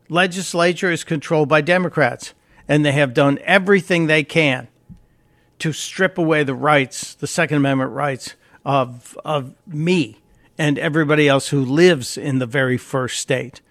legislature 0.09 0.91
is 0.91 1.05
controlled 1.05 1.47
by 1.47 1.61
Democrats, 1.61 2.33
and 2.67 2.85
they 2.85 2.91
have 2.91 3.13
done 3.13 3.39
everything 3.43 4.07
they 4.07 4.25
can 4.25 4.67
to 5.59 5.71
strip 5.71 6.17
away 6.17 6.43
the 6.43 6.53
rights, 6.53 7.15
the 7.15 7.25
Second 7.25 7.57
Amendment 7.57 7.91
rights 7.91 8.35
of 8.65 9.17
of 9.23 9.55
me 9.65 10.19
and 10.57 10.77
everybody 10.77 11.29
else 11.29 11.47
who 11.47 11.63
lives 11.63 12.17
in 12.17 12.39
the 12.39 12.45
very 12.45 12.77
first 12.77 13.19
state. 13.21 13.61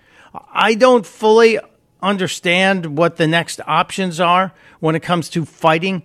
I 0.52 0.74
don't 0.74 1.04
fully 1.04 1.58
understand 2.02 2.96
what 2.96 3.16
the 3.16 3.26
next 3.26 3.60
options 3.66 4.20
are 4.20 4.54
when 4.80 4.94
it 4.94 5.02
comes 5.02 5.28
to 5.30 5.44
fighting 5.44 6.02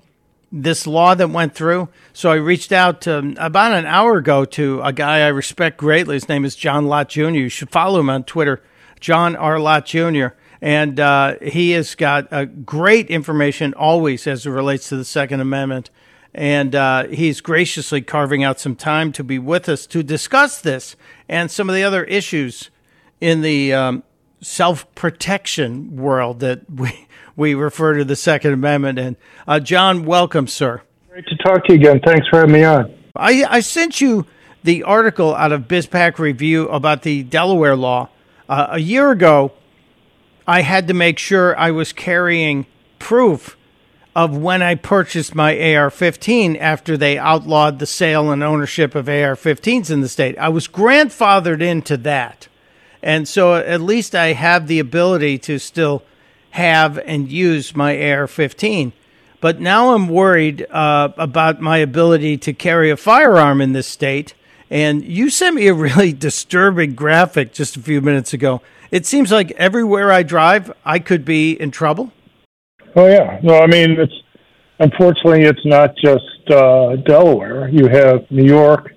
this 0.52 0.88
law 0.88 1.16
that 1.16 1.30
went 1.30 1.54
through. 1.54 1.90
So 2.14 2.32
I 2.32 2.36
reached 2.36 2.72
out 2.72 3.02
to, 3.02 3.36
about 3.38 3.74
an 3.74 3.86
hour 3.86 4.18
ago 4.18 4.46
to 4.46 4.82
a 4.82 4.92
guy 4.92 5.20
I 5.20 5.28
respect 5.28 5.78
greatly. 5.78 6.16
His 6.16 6.30
name 6.30 6.46
is 6.46 6.56
John 6.56 6.88
Lott 6.88 7.10
Jr. 7.10 7.30
You 7.30 7.50
should 7.50 7.70
follow 7.70 8.00
him 8.00 8.10
on 8.10 8.24
Twitter, 8.24 8.62
John 9.00 9.36
R. 9.36 9.60
Lott 9.60 9.86
Jr. 9.86 10.28
And 10.62 11.00
uh, 11.00 11.36
he 11.42 11.72
has 11.72 11.96
got 11.96 12.32
uh, 12.34 12.46
great 12.46 13.08
information 13.10 13.74
always 13.74 14.28
as 14.28 14.46
it 14.46 14.50
relates 14.50 14.90
to 14.90 14.98
the 14.98 15.06
Second 15.06 15.40
Amendment. 15.40 15.90
And 16.34 16.76
uh, 16.76 17.08
he's 17.08 17.42
graciously 17.42 18.02
carving 18.02 18.44
out 18.44 18.60
some 18.60 18.76
time 18.76 19.12
to 19.14 19.24
be 19.24 19.40
with 19.40 19.68
us 19.70 19.88
to 19.88 20.04
discuss 20.04 20.62
this 20.62 20.96
and 21.28 21.50
some 21.50 21.70
of 21.70 21.76
the 21.76 21.84
other 21.84 22.04
issues 22.04 22.70
in 23.22 23.42
the 23.42 23.74
um, 23.74 24.04
self 24.42 24.94
protection 24.96 25.96
world 25.96 26.40
that 26.42 26.70
we, 26.70 27.08
we 27.40 27.56
refer 27.56 27.96
to 27.96 28.04
the 28.04 28.18
Second 28.18 28.54
Amendment. 28.54 29.00
And 29.00 29.16
uh, 29.48 29.62
John, 29.62 30.04
welcome, 30.04 30.46
sir. 30.46 30.82
Great 31.10 31.26
to 31.28 31.38
talk 31.38 31.66
to 31.66 31.74
you 31.74 31.80
again. 31.80 32.02
Thanks 32.06 32.28
for 32.28 32.42
having 32.42 32.54
me 32.54 32.64
on. 32.66 32.94
I, 33.16 33.46
I 33.50 33.60
sent 33.62 34.02
you 34.02 34.28
the 34.64 34.84
article 34.84 35.34
out 35.34 35.54
of 35.54 35.62
BizPac 35.64 36.20
Review 36.20 36.68
about 36.68 37.04
the 37.04 37.24
Delaware 37.24 37.78
law. 37.78 38.10
Uh, 38.50 38.68
a 38.72 38.80
year 38.80 39.10
ago, 39.12 39.54
I 40.46 40.62
had 40.62 40.90
to 40.90 40.94
make 40.94 41.18
sure 41.18 41.58
I 41.58 41.72
was 41.72 41.94
carrying 41.94 42.66
proof 43.00 43.56
of 44.16 44.36
when 44.36 44.62
I 44.62 44.76
purchased 44.76 45.34
my 45.34 45.76
AR 45.76 45.90
15 45.90 46.58
after 46.58 46.98
they 46.98 47.18
outlawed 47.18 47.80
the 47.80 47.86
sale 47.86 48.32
and 48.32 48.44
ownership 48.44 48.96
of 48.96 49.08
AR 49.08 49.36
15s 49.36 49.90
in 49.90 50.02
the 50.02 50.10
state. 50.10 50.38
I 50.38 50.50
was 50.50 50.68
grandfathered 50.68 51.62
into 51.62 51.96
that. 51.98 52.50
And 53.02 53.30
so 53.30 53.56
at 53.56 53.80
least 53.80 54.14
I 54.14 54.34
have 54.34 54.68
the 54.68 54.80
ability 54.80 55.38
to 55.40 55.58
still 55.58 56.04
have 56.52 56.98
and 57.00 57.32
use 57.32 57.76
my 57.76 58.12
AR 58.12 58.28
15. 58.28 58.94
But 59.42 59.62
now 59.62 59.94
I'm 59.94 60.08
worried 60.08 60.66
uh, 60.70 61.10
about 61.18 61.62
my 61.62 61.78
ability 61.78 62.38
to 62.40 62.54
carry 62.54 62.90
a 62.90 62.98
firearm 62.98 63.62
in 63.62 63.74
this 63.74 63.88
state. 63.88 64.34
And 64.70 65.04
you 65.04 65.30
sent 65.30 65.56
me 65.56 65.68
a 65.68 65.74
really 65.74 66.14
disturbing 66.28 66.94
graphic 66.94 67.54
just 67.54 67.78
a 67.78 67.80
few 67.80 68.02
minutes 68.02 68.34
ago. 68.34 68.62
It 68.92 69.06
seems 69.06 69.32
like 69.32 69.52
everywhere 69.52 70.12
I 70.12 70.24
drive, 70.24 70.72
I 70.84 71.00
could 71.00 71.24
be 71.24 71.54
in 71.54 71.72
trouble. 71.72 72.12
Oh 72.96 73.08
yeah, 73.08 73.40
no, 73.44 73.60
I 73.60 73.68
mean 73.68 74.00
it's 74.00 74.14
unfortunately 74.80 75.44
it's 75.44 75.64
not 75.64 75.96
just 76.04 76.50
uh, 76.50 76.96
Delaware. 76.96 77.70
You 77.70 77.88
have 77.88 78.30
New 78.32 78.46
York, 78.46 78.90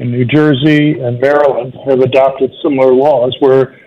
and 0.00 0.10
New 0.10 0.24
Jersey 0.24 0.98
and 0.98 1.20
Maryland 1.20 1.74
have 1.86 2.00
adopted 2.00 2.50
similar 2.62 2.92
laws 2.92 3.36
where 3.40 3.78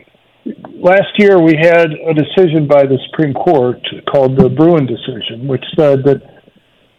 last 0.45 1.17
year 1.17 1.39
we 1.39 1.56
had 1.60 1.91
a 1.91 2.13
decision 2.13 2.67
by 2.67 2.84
the 2.84 2.97
Supreme 3.10 3.34
Court 3.34 3.79
called 4.12 4.38
the 4.38 4.49
Bruen 4.49 4.86
decision, 4.86 5.47
which 5.47 5.63
said 5.77 6.03
that 6.03 6.21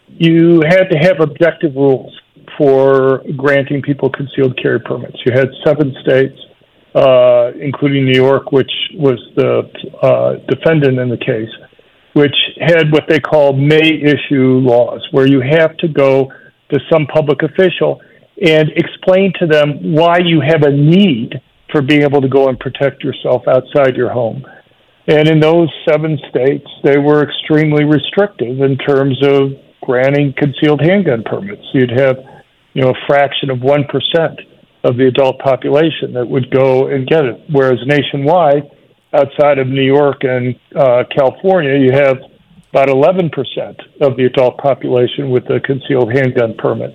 you 0.09 0.63
had 0.67 0.85
to 0.91 0.99
have 0.99 1.21
objective 1.21 1.75
rules 1.75 2.13
for 2.57 3.23
granting 3.37 3.83
people 3.83 4.11
concealed 4.11 4.59
carry 4.61 4.81
permits. 4.81 5.17
You 5.27 5.33
had 5.33 5.49
seven 5.65 5.95
states, 6.03 6.39
uh, 6.95 7.53
including 7.61 8.05
New 8.05 8.17
York, 8.17 8.53
which 8.53 8.71
was 8.95 9.19
the 9.37 9.69
uh, 10.03 10.35
defendant 10.49 10.99
in 10.99 11.09
the 11.09 11.19
case, 11.19 11.51
which 12.13 12.37
had 12.61 12.93
what 12.93 13.05
they 13.09 13.19
call 13.19 13.53
may 13.53 14.01
issue 14.03 14.59
laws, 14.61 15.07
where 15.11 15.27
you 15.27 15.41
have 15.41 15.77
to 15.79 15.89
go 15.89 16.33
to 16.71 16.79
some 16.91 17.07
public 17.07 17.43
official 17.43 18.01
and 18.41 18.71
explain 18.77 19.33
to 19.39 19.47
them 19.47 19.93
why 19.93 20.19
you 20.19 20.41
have 20.41 20.63
a 20.63 20.71
need 20.71 21.41
for 21.75 21.83
being 21.83 22.03
able 22.03 22.21
to 22.21 22.29
go 22.29 22.49
and 22.49 22.59
protect 22.61 23.03
yourself 23.03 23.43
outside 23.49 23.97
your 23.97 24.13
home. 24.13 24.47
And 25.09 25.29
in 25.29 25.41
those 25.41 25.69
seven 25.89 26.17
states, 26.31 26.67
they 26.85 26.99
were 26.99 27.29
extremely 27.29 27.85
restrictive 27.85 28.61
in 28.61 28.79
terms 28.79 29.19
of 29.27 29.53
granting 29.83 30.33
concealed 30.39 30.81
handgun 30.81 31.25
permits. 31.25 31.63
You'd 31.75 31.91
have, 31.91 32.19
you 32.75 32.83
know, 32.83 32.91
a 32.91 33.07
fraction 33.09 33.51
of 33.51 33.59
1% 33.59 33.85
of 34.85 34.97
the 34.97 35.09
adult 35.09 35.41
population 35.41 36.13
that 36.13 36.27
would 36.27 36.49
go 36.51 36.87
and 36.87 37.09
get 37.09 37.25
it. 37.25 37.43
Whereas 37.51 37.79
nationwide, 37.87 38.71
outside 39.13 39.59
of 39.59 39.67
New 39.67 39.83
York 39.83 40.23
and 40.23 40.55
uh, 40.77 41.03
California, 41.11 41.77
you 41.77 41.91
have 41.91 42.19
about 42.71 42.89
11% 42.89 43.31
of 44.01 44.17
the 44.17 44.27
adult 44.27 44.59
population 44.59 45.31
with 45.31 45.45
a 45.51 45.59
concealed 45.59 46.13
handgun 46.13 46.55
permit. 46.57 46.95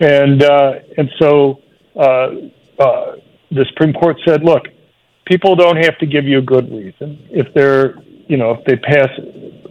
And 0.00 0.42
uh, 0.42 0.72
and 0.96 1.10
so 1.18 1.60
uh, 1.94 2.30
uh, 2.78 3.12
the 3.50 3.64
Supreme 3.70 3.92
Court 3.92 4.16
said, 4.26 4.42
look, 4.42 4.64
people 5.26 5.56
don't 5.56 5.76
have 5.76 5.98
to 5.98 6.06
give 6.06 6.24
you 6.24 6.38
a 6.38 6.42
good 6.42 6.70
reason. 6.70 7.26
If 7.30 7.52
they're, 7.54 7.96
you 8.28 8.36
know, 8.36 8.52
if 8.52 8.64
they 8.64 8.76
pass 8.76 9.10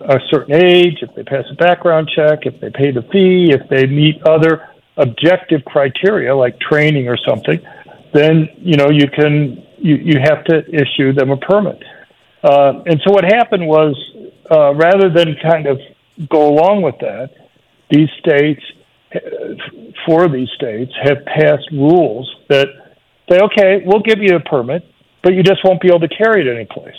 a 0.01 0.19
certain 0.29 0.55
age, 0.55 0.97
if 1.01 1.13
they 1.15 1.23
pass 1.23 1.45
a 1.51 1.55
background 1.55 2.09
check, 2.15 2.39
if 2.43 2.59
they 2.61 2.69
pay 2.69 2.91
the 2.91 3.03
fee, 3.11 3.51
if 3.51 3.67
they 3.69 3.85
meet 3.85 4.21
other 4.23 4.69
objective 4.97 5.63
criteria 5.65 6.35
like 6.35 6.59
training 6.59 7.07
or 7.07 7.17
something, 7.17 7.59
then 8.13 8.49
you 8.57 8.75
know 8.75 8.89
you 8.89 9.07
can 9.09 9.65
you, 9.77 9.95
you 9.95 10.19
have 10.19 10.43
to 10.45 10.63
issue 10.69 11.13
them 11.13 11.31
a 11.31 11.37
permit. 11.37 11.81
Uh, 12.43 12.83
and 12.85 13.01
so 13.05 13.11
what 13.11 13.23
happened 13.23 13.65
was, 13.65 13.95
uh, 14.51 14.73
rather 14.73 15.09
than 15.09 15.35
kind 15.41 15.67
of 15.67 15.79
go 16.29 16.49
along 16.49 16.81
with 16.81 16.95
that, 16.99 17.29
these 17.89 18.09
states, 18.19 18.61
four 20.05 20.25
of 20.25 20.31
these 20.31 20.49
states, 20.55 20.91
have 21.03 21.25
passed 21.25 21.69
rules 21.71 22.33
that 22.49 22.67
say, 23.29 23.39
okay, 23.39 23.83
we'll 23.85 24.01
give 24.01 24.19
you 24.19 24.35
a 24.35 24.39
permit, 24.39 24.83
but 25.23 25.33
you 25.33 25.43
just 25.43 25.63
won't 25.63 25.81
be 25.81 25.87
able 25.89 26.01
to 26.01 26.07
carry 26.07 26.41
it 26.41 26.51
anyplace. 26.51 26.95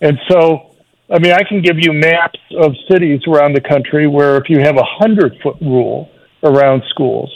And 0.00 0.18
so, 0.28 0.76
I 1.12 1.18
mean, 1.18 1.32
I 1.32 1.42
can 1.42 1.62
give 1.62 1.76
you 1.78 1.92
maps 1.92 2.38
of 2.56 2.74
cities 2.90 3.20
around 3.26 3.54
the 3.54 3.60
country 3.60 4.06
where 4.06 4.36
if 4.36 4.48
you 4.48 4.60
have 4.60 4.76
a 4.76 4.84
hundred 4.84 5.36
foot 5.42 5.56
rule 5.60 6.10
around 6.42 6.82
schools, 6.88 7.30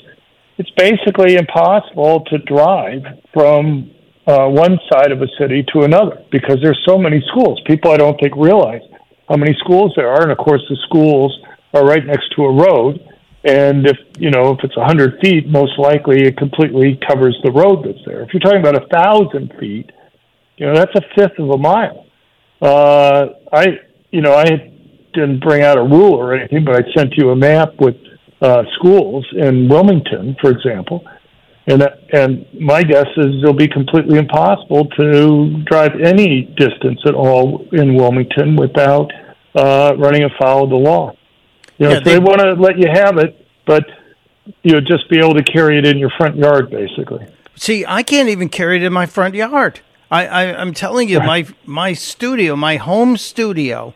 it's 0.57 0.71
basically 0.71 1.35
impossible 1.35 2.25
to 2.27 2.39
drive 2.39 3.03
from 3.33 3.91
uh, 4.27 4.49
one 4.49 4.79
side 4.91 5.13
of 5.13 5.21
a 5.21 5.27
city 5.39 5.65
to 5.75 5.83
another 5.83 6.25
because 6.31 6.59
there's 6.63 6.81
so 6.87 6.97
many 6.97 7.23
schools. 7.31 7.61
People 7.67 7.91
I 7.91 7.97
don't 7.97 8.19
think 8.21 8.35
realize 8.37 8.83
how 9.29 9.37
many 9.37 9.55
schools 9.59 9.93
there 9.97 10.09
are, 10.09 10.23
and 10.23 10.33
of 10.33 10.39
course 10.39 10.63
the 10.69 10.77
schools 10.85 11.37
are 11.75 11.85
right 11.85 12.05
next 12.07 12.31
to 12.37 12.45
a 12.45 12.53
road. 12.53 13.01
And 13.45 13.87
if 13.87 13.99
you 14.19 14.31
know 14.31 14.53
if 14.53 14.61
it's 14.65 14.77
a 14.77 14.85
hundred 14.85 15.21
feet, 15.23 15.47
most 15.49 15.79
likely 15.79 16.23
it 16.23 16.39
completely 16.39 16.99
covers 17.07 17.39
the 17.45 17.53
road 17.53 17.85
that's 17.85 18.03
there. 18.07 18.23
If 18.23 18.31
you're 18.33 18.41
talking 18.41 18.61
about 18.61 18.83
a 18.83 18.87
thousand 18.89 19.53
feet, 19.61 19.91
you 20.57 20.67
know 20.67 20.75
that's 20.75 20.95
a 20.95 21.03
fifth 21.15 21.39
of 21.39 21.51
a 21.51 21.59
mile. 21.59 22.07
Uh, 22.63 23.27
I 23.53 23.67
you 24.11 24.23
know 24.23 24.33
I 24.33 24.73
didn't 25.13 25.41
bring 25.41 25.63
out 25.63 25.77
a 25.77 25.83
rule 25.83 26.15
or 26.15 26.35
anything, 26.35 26.65
but 26.65 26.75
I 26.75 26.91
sent 26.97 27.15
you 27.19 27.31
a 27.31 27.37
map 27.37 27.75
with 27.79 27.97
uh, 28.41 28.63
schools 28.79 29.27
in 29.37 29.69
Wilmington, 29.69 30.37
for 30.41 30.51
example, 30.51 31.05
and 31.67 31.87
and 32.15 32.47
my 32.59 32.83
guess 32.83 33.09
is 33.19 33.43
it'll 33.43 33.53
be 33.53 33.69
completely 33.69 34.19
impossible 34.19 34.87
to 34.99 35.63
drive 35.65 35.93
any 36.03 36.45
distance 36.57 37.01
at 37.07 37.15
all 37.15 37.67
in 37.73 37.95
Wilmington 37.95 38.57
without 38.57 39.11
uh, 39.55 39.93
running 39.99 40.25
afoul 40.25 40.65
of 40.65 40.71
the 40.71 40.77
law. 40.77 41.15
You 41.79 41.87
know, 41.87 41.93
Yeah, 41.93 41.99
if 41.99 42.05
they, 42.05 42.13
they- 42.15 42.19
want 42.19 42.41
to 42.41 42.53
let 42.55 42.79
you 42.79 42.89
have 42.93 43.19
it, 43.19 43.47
but 43.67 43.85
you 44.63 44.73
know, 44.73 44.81
just 44.81 45.09
be 45.09 45.19
able 45.19 45.35
to 45.35 45.43
carry 45.43 45.79
it 45.79 45.87
in 45.87 45.99
your 45.99 46.11
front 46.11 46.37
yard, 46.37 46.71
basically. 46.71 47.27
See, 47.57 47.85
I 47.87 48.03
can't 48.03 48.29
even 48.29 48.49
carry 48.49 48.77
it 48.77 48.83
in 48.83 48.93
my 48.93 49.07
front 49.07 49.35
yard. 49.35 49.81
I, 50.11 50.27
I 50.27 50.43
I'm 50.61 50.75
telling 50.75 51.09
you, 51.09 51.19
my 51.21 51.47
my 51.65 51.93
studio, 51.95 52.55
my 52.57 52.77
home 52.77 53.17
studio, 53.17 53.95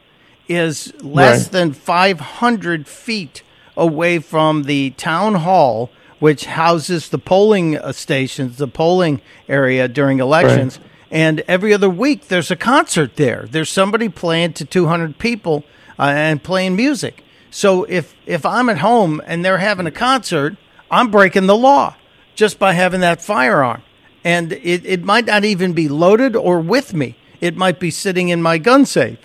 is 0.49 0.93
less 1.03 1.45
Right. 1.45 1.53
than 1.53 1.73
500 1.75 2.87
feet 2.89 3.43
away 3.77 4.19
from 4.19 4.63
the 4.65 4.91
town 4.91 5.35
hall, 5.37 5.91
which 6.19 6.47
houses 6.47 7.11
the 7.11 7.19
polling 7.19 7.77
uh, 7.77 7.93
stations, 7.93 8.57
the 8.57 8.69
polling 8.69 9.21
area 9.49 9.87
during 9.87 10.19
elections. 10.19 10.81
And 11.11 11.41
every 11.47 11.73
other 11.75 11.89
week, 11.91 12.29
there's 12.29 12.51
a 12.51 12.57
concert 12.57 13.17
there. 13.17 13.47
There's 13.51 13.71
somebody 13.71 14.09
playing 14.09 14.55
to 14.55 14.65
200 14.65 15.19
people 15.19 15.65
uh, 15.99 16.03
and 16.05 16.43
playing 16.43 16.75
music. 16.77 17.23
So 17.59 17.83
if 17.89 18.15
if 18.25 18.47
I'm 18.47 18.69
at 18.69 18.79
home 18.79 19.21
and 19.27 19.45
they're 19.45 19.59
having 19.59 19.89
a 19.89 19.91
concert, 19.91 20.57
I'm 20.93 21.11
breaking 21.11 21.49
the 21.49 21.57
law 21.57 21.97
just 22.37 22.57
by 22.57 22.73
having 22.75 23.01
that 23.01 23.21
firearm. 23.21 23.83
And 24.23 24.53
it, 24.53 24.87
it 24.87 25.03
might 25.03 25.27
not 25.27 25.45
even 25.45 25.73
be 25.73 25.89
loaded 25.89 26.37
or 26.37 26.61
with 26.61 26.95
me. 26.95 27.17
It 27.41 27.57
might 27.57 27.81
be 27.81 27.91
sitting 27.91 28.29
in 28.29 28.41
my 28.43 28.59
gun 28.59 28.87
safe. 28.87 29.19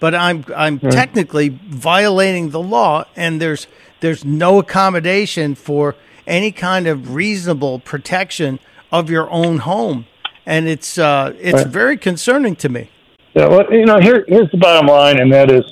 But 0.00 0.16
I'm 0.16 0.44
I'm 0.56 0.80
technically 0.80 1.48
violating 1.68 2.50
the 2.50 2.60
law 2.60 3.04
and 3.14 3.40
there's 3.40 3.68
there's 4.00 4.24
no 4.24 4.58
accommodation 4.58 5.54
for 5.54 5.94
any 6.26 6.50
kind 6.50 6.88
of 6.88 7.14
reasonable 7.14 7.78
protection 7.78 8.58
of 8.90 9.10
your 9.10 9.30
own 9.30 9.58
home. 9.58 10.06
And 10.44 10.66
it's 10.66 10.98
uh, 10.98 11.34
it's 11.38 11.62
Right. 11.62 11.66
very 11.68 11.96
concerning 11.96 12.56
to 12.56 12.68
me. 12.68 12.90
Yeah, 13.34 13.46
well, 13.46 13.72
you 13.72 13.86
know, 13.86 14.00
here, 14.00 14.24
here's 14.26 14.50
the 14.50 14.56
bottom 14.56 14.88
line, 14.88 15.20
and 15.20 15.32
that 15.32 15.52
is, 15.52 15.64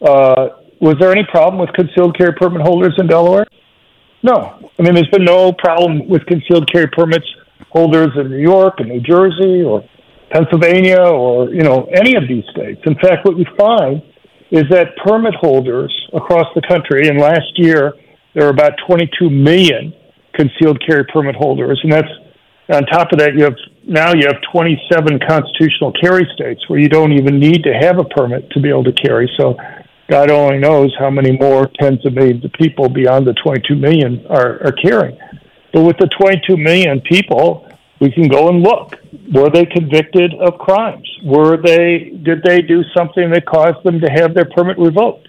uh, 0.00 0.48
was 0.80 0.96
there 1.00 1.12
any 1.12 1.24
problem 1.30 1.60
with 1.60 1.72
concealed 1.74 2.16
carry 2.16 2.32
permit 2.32 2.62
holders 2.62 2.94
in 2.98 3.06
Delaware? 3.06 3.46
No. 4.22 4.70
I 4.78 4.82
mean, 4.82 4.94
there's 4.94 5.08
been 5.08 5.24
no 5.24 5.52
problem 5.52 6.08
with 6.08 6.24
concealed 6.26 6.70
carry 6.70 6.88
permits 6.88 7.26
holders 7.70 8.10
in 8.16 8.30
New 8.30 8.38
York 8.38 8.74
and 8.78 8.88
New 8.88 9.00
Jersey 9.00 9.62
or 9.62 9.84
Pennsylvania 10.30 11.00
or, 11.00 11.52
you 11.52 11.62
know, 11.62 11.88
any 11.92 12.16
of 12.16 12.26
these 12.28 12.44
states. 12.50 12.80
In 12.86 12.94
fact, 12.94 13.24
what 13.24 13.36
we 13.36 13.46
find 13.58 14.02
is 14.50 14.64
that 14.70 14.96
permit 15.04 15.34
holders 15.34 15.94
across 16.12 16.46
the 16.54 16.62
country, 16.62 17.08
and 17.08 17.18
last 17.18 17.52
year 17.56 17.92
there 18.34 18.44
were 18.44 18.50
about 18.50 18.72
22 18.86 19.30
million 19.30 19.94
concealed 20.34 20.80
carry 20.84 21.04
permit 21.04 21.36
holders, 21.36 21.80
and 21.82 21.92
that's 21.92 22.08
on 22.70 22.86
top 22.86 23.10
of 23.12 23.18
that, 23.18 23.34
you 23.34 23.44
have 23.44 23.56
now 23.84 24.12
you 24.14 24.26
have 24.26 24.36
27 24.52 25.18
constitutional 25.26 25.92
carry 26.00 26.28
states 26.34 26.62
where 26.68 26.78
you 26.78 26.88
don't 26.88 27.12
even 27.12 27.40
need 27.40 27.64
to 27.64 27.72
have 27.72 27.98
a 27.98 28.04
permit 28.04 28.48
to 28.50 28.60
be 28.60 28.68
able 28.68 28.84
to 28.84 28.92
carry. 28.92 29.30
So, 29.36 29.56
God 30.10 30.28
only 30.28 30.58
knows 30.58 30.92
how 30.98 31.08
many 31.08 31.38
more 31.38 31.70
tens 31.78 32.04
of 32.04 32.14
millions 32.14 32.44
of 32.44 32.52
people 32.54 32.88
beyond 32.88 33.28
the 33.28 33.34
22 33.34 33.76
million 33.76 34.26
are, 34.26 34.60
are 34.66 34.72
carrying. 34.72 35.16
But 35.72 35.84
with 35.84 35.98
the 35.98 36.08
22 36.08 36.56
million 36.56 37.00
people, 37.00 37.68
we 38.00 38.10
can 38.10 38.26
go 38.26 38.48
and 38.48 38.60
look. 38.60 38.96
Were 39.32 39.50
they 39.50 39.66
convicted 39.66 40.34
of 40.34 40.58
crimes? 40.58 41.08
Were 41.22 41.56
they 41.56 42.10
did 42.24 42.42
they 42.42 42.60
do 42.60 42.82
something 42.96 43.30
that 43.30 43.46
caused 43.46 43.84
them 43.84 44.00
to 44.00 44.08
have 44.08 44.34
their 44.34 44.46
permit 44.46 44.78
revoked? 44.78 45.28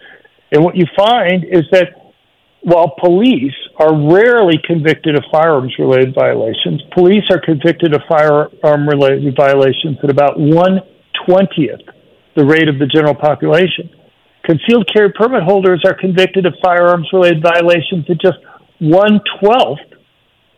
And 0.51 0.63
what 0.63 0.75
you 0.75 0.85
find 0.97 1.45
is 1.45 1.63
that 1.71 2.13
while 2.61 2.95
police 2.99 3.53
are 3.77 3.93
rarely 3.93 4.59
convicted 4.65 5.15
of 5.15 5.23
firearms 5.31 5.73
related 5.77 6.15
violations, 6.15 6.81
police 6.93 7.23
are 7.29 7.39
convicted 7.39 7.93
of 7.93 8.01
firearm 8.09 8.87
related 8.87 9.35
violations 9.35 9.97
at 10.03 10.09
about 10.09 10.39
one 10.39 10.79
twentieth 11.27 11.81
the 12.35 12.45
rate 12.45 12.67
of 12.67 12.79
the 12.79 12.87
general 12.87 13.13
population. 13.15 13.89
Concealed 14.43 14.89
carry 14.91 15.11
permit 15.13 15.43
holders 15.43 15.83
are 15.85 15.93
convicted 15.93 16.45
of 16.45 16.53
firearms 16.63 17.07
related 17.13 17.41
violations 17.41 18.09
at 18.09 18.19
just 18.19 18.37
one 18.79 19.19
twelfth 19.39 19.81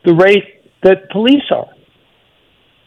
the 0.06 0.13
rate 0.13 0.63
that 0.84 1.10
police 1.12 1.43
are. 1.52 1.69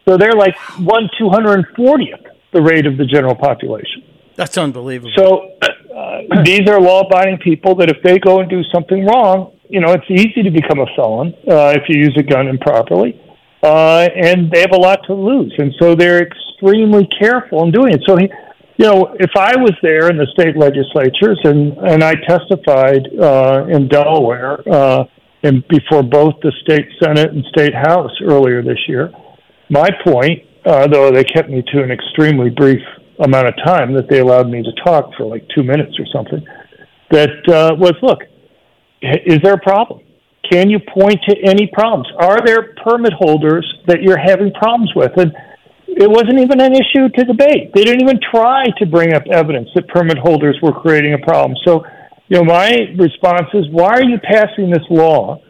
So 0.09 0.17
they're 0.17 0.33
like 0.33 0.57
one 0.79 1.09
two 1.19 1.29
hundred 1.29 1.55
and 1.55 1.67
fortieth 1.77 2.21
the 2.53 2.63
rate 2.63 2.87
of 2.87 2.97
the 2.97 3.05
general 3.05 3.35
population. 3.35 4.03
That's 4.37 4.57
unbelievable. 4.57 5.13
So 5.17 5.57
uh, 5.61 6.43
these 6.45 6.69
are 6.69 6.81
law-abiding 6.81 7.39
people 7.39 7.75
that 7.77 7.91
if 7.91 8.03
they 8.03 8.19
go 8.19 8.41
and 8.41 8.49
do 8.49 8.63
something 8.65 9.05
wrong, 9.05 9.57
you 9.69 9.81
know, 9.81 9.93
it's 9.93 10.11
easy 10.11 10.43
to 10.43 10.51
become 10.51 10.79
a 10.79 10.87
felon 10.95 11.35
uh, 11.49 11.75
if 11.75 11.89
you 11.89 11.99
use 11.99 12.15
a 12.19 12.23
gun 12.23 12.47
improperly, 12.47 13.21
uh, 13.63 14.09
and 14.15 14.51
they 14.51 14.61
have 14.61 14.73
a 14.73 14.77
lot 14.77 15.01
to 15.07 15.15
lose, 15.15 15.55
and 15.59 15.75
so 15.79 15.95
they're 15.95 16.23
extremely 16.23 17.09
careful 17.19 17.65
in 17.65 17.73
doing 17.73 17.95
it. 17.95 18.03
So, 18.07 18.17
he, 18.17 18.31
you 18.79 18.87
know, 18.87 19.17
if 19.19 19.31
I 19.37 19.57
was 19.57 19.73
there 19.83 20.11
in 20.11 20.19
the 20.19 20.27
state 20.33 20.57
legislatures 20.57 21.41
and 21.45 21.77
and 21.79 22.05
I 22.05 22.15
testified 22.29 23.09
uh, 23.19 23.67
in 23.69 23.89
Delaware 23.89 24.59
uh, 24.71 25.05
and 25.43 25.67
before 25.69 26.03
both 26.03 26.35
the 26.43 26.53
state 26.63 26.87
senate 27.03 27.31
and 27.31 27.45
state 27.47 27.75
house 27.75 28.11
earlier 28.23 28.63
this 28.63 28.79
year, 28.87 29.11
my 29.71 29.89
point, 30.05 30.43
uh, 30.65 30.87
though 30.89 31.11
they 31.11 31.25
kept 31.25 31.49
me 31.49 31.63
to 31.73 31.83
an 31.83 31.91
extremely 31.91 32.51
brief 32.51 32.83
amount 33.21 33.49
of 33.49 33.55
time 33.65 33.95
that 33.95 34.09
they 34.11 34.21
allowed 34.21 34.49
me 34.49 34.63
to 34.63 34.73
talk 34.85 35.11
for 35.17 35.25
like 35.25 35.47
two 35.55 35.63
minutes 35.63 35.99
or 35.99 36.07
something, 36.13 36.45
that 37.11 37.49
uh, 37.49 37.75
was 37.77 37.95
look, 38.03 38.21
is 39.01 39.39
there 39.43 39.55
a 39.55 39.61
problem? 39.61 40.03
Can 40.51 40.69
you 40.69 40.79
point 40.79 41.19
to 41.29 41.37
any 41.45 41.67
problems? 41.73 42.09
Are 42.19 42.45
there 42.45 42.75
permit 42.85 43.13
holders 43.15 43.67
that 43.87 44.03
you're 44.03 44.19
having 44.19 44.53
problems 44.53 44.93
with? 44.95 45.13
And 45.17 45.33
it 45.97 46.11
wasn't 46.11 46.39
even 46.39 46.61
an 46.61 46.75
issue 46.75 47.09
to 47.09 47.25
debate. 47.25 47.73
They 47.75 47.83
didn't 47.83 48.03
even 48.03 48.21
try 48.21 48.67
to 48.79 48.87
bring 48.87 49.15
up 49.15 49.23
evidence 49.33 49.69
that 49.75 49.89
permit 49.89 50.19
holders 50.19 50.59
were 50.63 50.73
creating 50.73 51.15
a 51.15 51.19
problem. 51.19 51.57
So, 51.65 51.85
you 52.29 52.37
know, 52.37 52.45
my 52.45 52.71
response 52.99 53.49
is 53.55 53.65
why 53.71 53.95
are 53.95 54.05
you 54.05 54.19
passing 54.19 54.69
this 54.69 54.85
law 54.91 55.41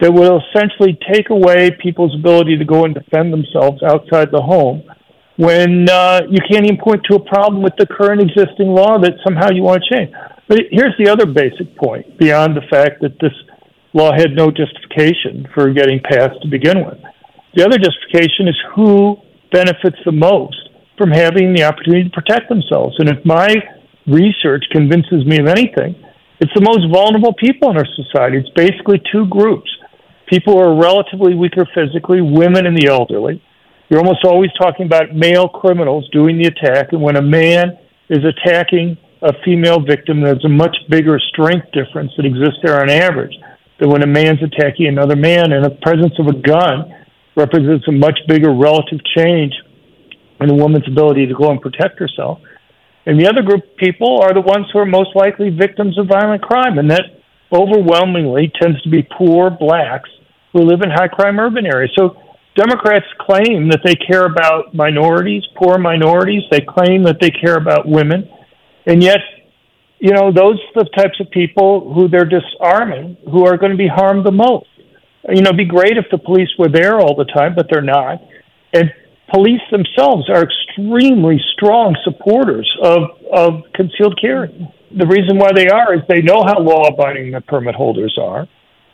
that 0.00 0.12
will 0.12 0.42
essentially 0.50 0.98
take 1.10 1.30
away 1.30 1.70
people's 1.82 2.14
ability 2.14 2.58
to 2.58 2.64
go 2.66 2.84
and 2.84 2.92
defend 2.92 3.32
themselves 3.32 3.82
outside 3.82 4.30
the 4.30 4.42
home 4.42 4.82
when 5.36 5.88
uh, 5.88 6.20
you 6.28 6.38
can't 6.50 6.66
even 6.66 6.76
point 6.76 7.02
to 7.08 7.16
a 7.16 7.24
problem 7.24 7.62
with 7.62 7.72
the 7.78 7.86
current 7.86 8.20
existing 8.20 8.68
law 8.68 8.98
that 8.98 9.14
somehow 9.24 9.48
you 9.50 9.62
want 9.62 9.82
to 9.82 9.96
change. 9.96 10.12
But 10.48 10.58
here's 10.70 10.94
the 10.98 11.08
other 11.08 11.24
basic 11.24 11.74
point 11.76 12.18
beyond 12.18 12.54
the 12.54 12.62
fact 12.70 13.00
that 13.00 13.18
this 13.20 13.32
law 13.94 14.12
had 14.12 14.32
no 14.36 14.50
justification 14.50 15.48
for 15.54 15.72
getting 15.72 16.00
passed 16.00 16.42
to 16.42 16.48
begin 16.48 16.84
with. 16.84 16.98
The 17.54 17.64
other 17.64 17.78
justification 17.78 18.48
is 18.48 18.56
who 18.74 19.16
benefits 19.54 19.96
the 20.04 20.12
most 20.12 20.58
from 20.98 21.10
having 21.10 21.54
the 21.54 21.62
opportunity 21.62 22.10
to 22.10 22.10
protect 22.10 22.48
themselves. 22.48 22.98
And 22.98 23.08
if 23.08 23.24
my 23.24 23.54
research 24.06 24.64
convinces 24.72 25.24
me 25.24 25.38
of 25.38 25.46
anything, 25.46 25.94
it's 26.40 26.52
the 26.54 26.66
most 26.66 26.90
vulnerable 26.90 27.32
people 27.38 27.70
in 27.70 27.78
our 27.78 27.86
society. 27.94 28.38
It's 28.42 28.50
basically 28.58 29.00
two 29.12 29.26
groups 29.30 29.70
people 30.26 30.54
who 30.54 30.60
are 30.60 30.74
relatively 30.74 31.34
weaker 31.34 31.68
physically, 31.74 32.20
women 32.22 32.66
and 32.66 32.76
the 32.76 32.88
elderly. 32.88 33.42
You're 33.88 34.00
almost 34.00 34.24
always 34.24 34.50
talking 34.58 34.86
about 34.86 35.14
male 35.14 35.48
criminals 35.48 36.08
doing 36.10 36.38
the 36.38 36.48
attack, 36.48 36.92
and 36.92 37.02
when 37.02 37.16
a 37.16 37.22
man 37.22 37.78
is 38.08 38.24
attacking 38.24 38.96
a 39.20 39.32
female 39.44 39.80
victim, 39.80 40.22
there's 40.22 40.44
a 40.44 40.48
much 40.48 40.76
bigger 40.88 41.20
strength 41.30 41.66
difference 41.72 42.10
that 42.16 42.24
exists 42.24 42.58
there 42.62 42.80
on 42.80 42.88
average 42.88 43.36
than 43.78 43.90
when 43.90 44.02
a 44.02 44.06
man's 44.06 44.42
attacking 44.42 44.86
another 44.86 45.16
man, 45.16 45.52
and 45.52 45.64
the 45.64 45.76
presence 45.82 46.14
of 46.18 46.26
a 46.26 46.36
gun 46.40 46.88
represents 47.36 47.86
a 47.88 47.92
much 47.92 48.18
bigger 48.28 48.52
relative 48.52 49.00
change 49.16 49.52
in 50.40 50.50
a 50.50 50.54
woman's 50.54 50.86
ability 50.86 51.26
to 51.26 51.34
go 51.34 51.50
and 51.50 51.60
protect 51.60 51.98
herself. 51.98 52.40
And 53.06 53.20
the 53.20 53.28
other 53.28 53.42
group 53.42 53.64
of 53.64 53.76
people 53.76 54.20
are 54.22 54.32
the 54.32 54.40
ones 54.40 54.66
who 54.72 54.78
are 54.78 54.86
most 54.86 55.14
likely 55.14 55.50
victims 55.50 55.98
of 55.98 56.06
violent 56.06 56.42
crime, 56.42 56.78
and 56.78 56.90
that 56.90 57.02
overwhelmingly 57.52 58.52
tends 58.60 58.80
to 58.82 58.88
be 58.88 59.06
poor 59.16 59.50
blacks 59.50 60.10
who 60.52 60.60
live 60.60 60.80
in 60.82 60.90
high 60.90 61.08
crime 61.08 61.38
urban 61.38 61.66
areas. 61.66 61.92
So 61.96 62.16
Democrats 62.56 63.06
claim 63.20 63.68
that 63.70 63.80
they 63.84 63.94
care 63.94 64.26
about 64.26 64.74
minorities, 64.74 65.42
poor 65.56 65.76
minorities. 65.78 66.42
They 66.50 66.60
claim 66.60 67.02
that 67.04 67.18
they 67.20 67.30
care 67.30 67.56
about 67.56 67.86
women. 67.86 68.28
And 68.86 69.02
yet, 69.02 69.18
you 69.98 70.12
know, 70.12 70.32
those 70.32 70.58
are 70.76 70.84
the 70.84 70.90
types 70.96 71.18
of 71.20 71.30
people 71.30 71.92
who 71.92 72.08
they're 72.08 72.28
disarming 72.28 73.16
who 73.30 73.46
are 73.46 73.56
going 73.56 73.72
to 73.72 73.78
be 73.78 73.88
harmed 73.88 74.24
the 74.24 74.32
most. 74.32 74.66
You 75.28 75.40
know, 75.40 75.50
it'd 75.50 75.56
be 75.56 75.64
great 75.64 75.96
if 75.96 76.06
the 76.10 76.18
police 76.18 76.48
were 76.58 76.68
there 76.68 77.00
all 77.00 77.14
the 77.16 77.24
time, 77.24 77.54
but 77.54 77.66
they're 77.70 77.82
not. 77.82 78.20
And 78.72 78.92
police 79.32 79.62
themselves 79.70 80.28
are 80.28 80.42
extremely 80.44 81.40
strong 81.54 81.96
supporters 82.04 82.70
of, 82.82 83.02
of 83.32 83.62
concealed 83.74 84.18
carry. 84.20 84.50
The 84.96 85.06
reason 85.06 85.38
why 85.38 85.50
they 85.54 85.68
are 85.68 85.94
is 85.94 86.02
they 86.08 86.20
know 86.20 86.44
how 86.44 86.60
law 86.60 86.88
abiding 86.88 87.32
the 87.32 87.40
permit 87.40 87.74
holders 87.74 88.18
are, 88.20 88.46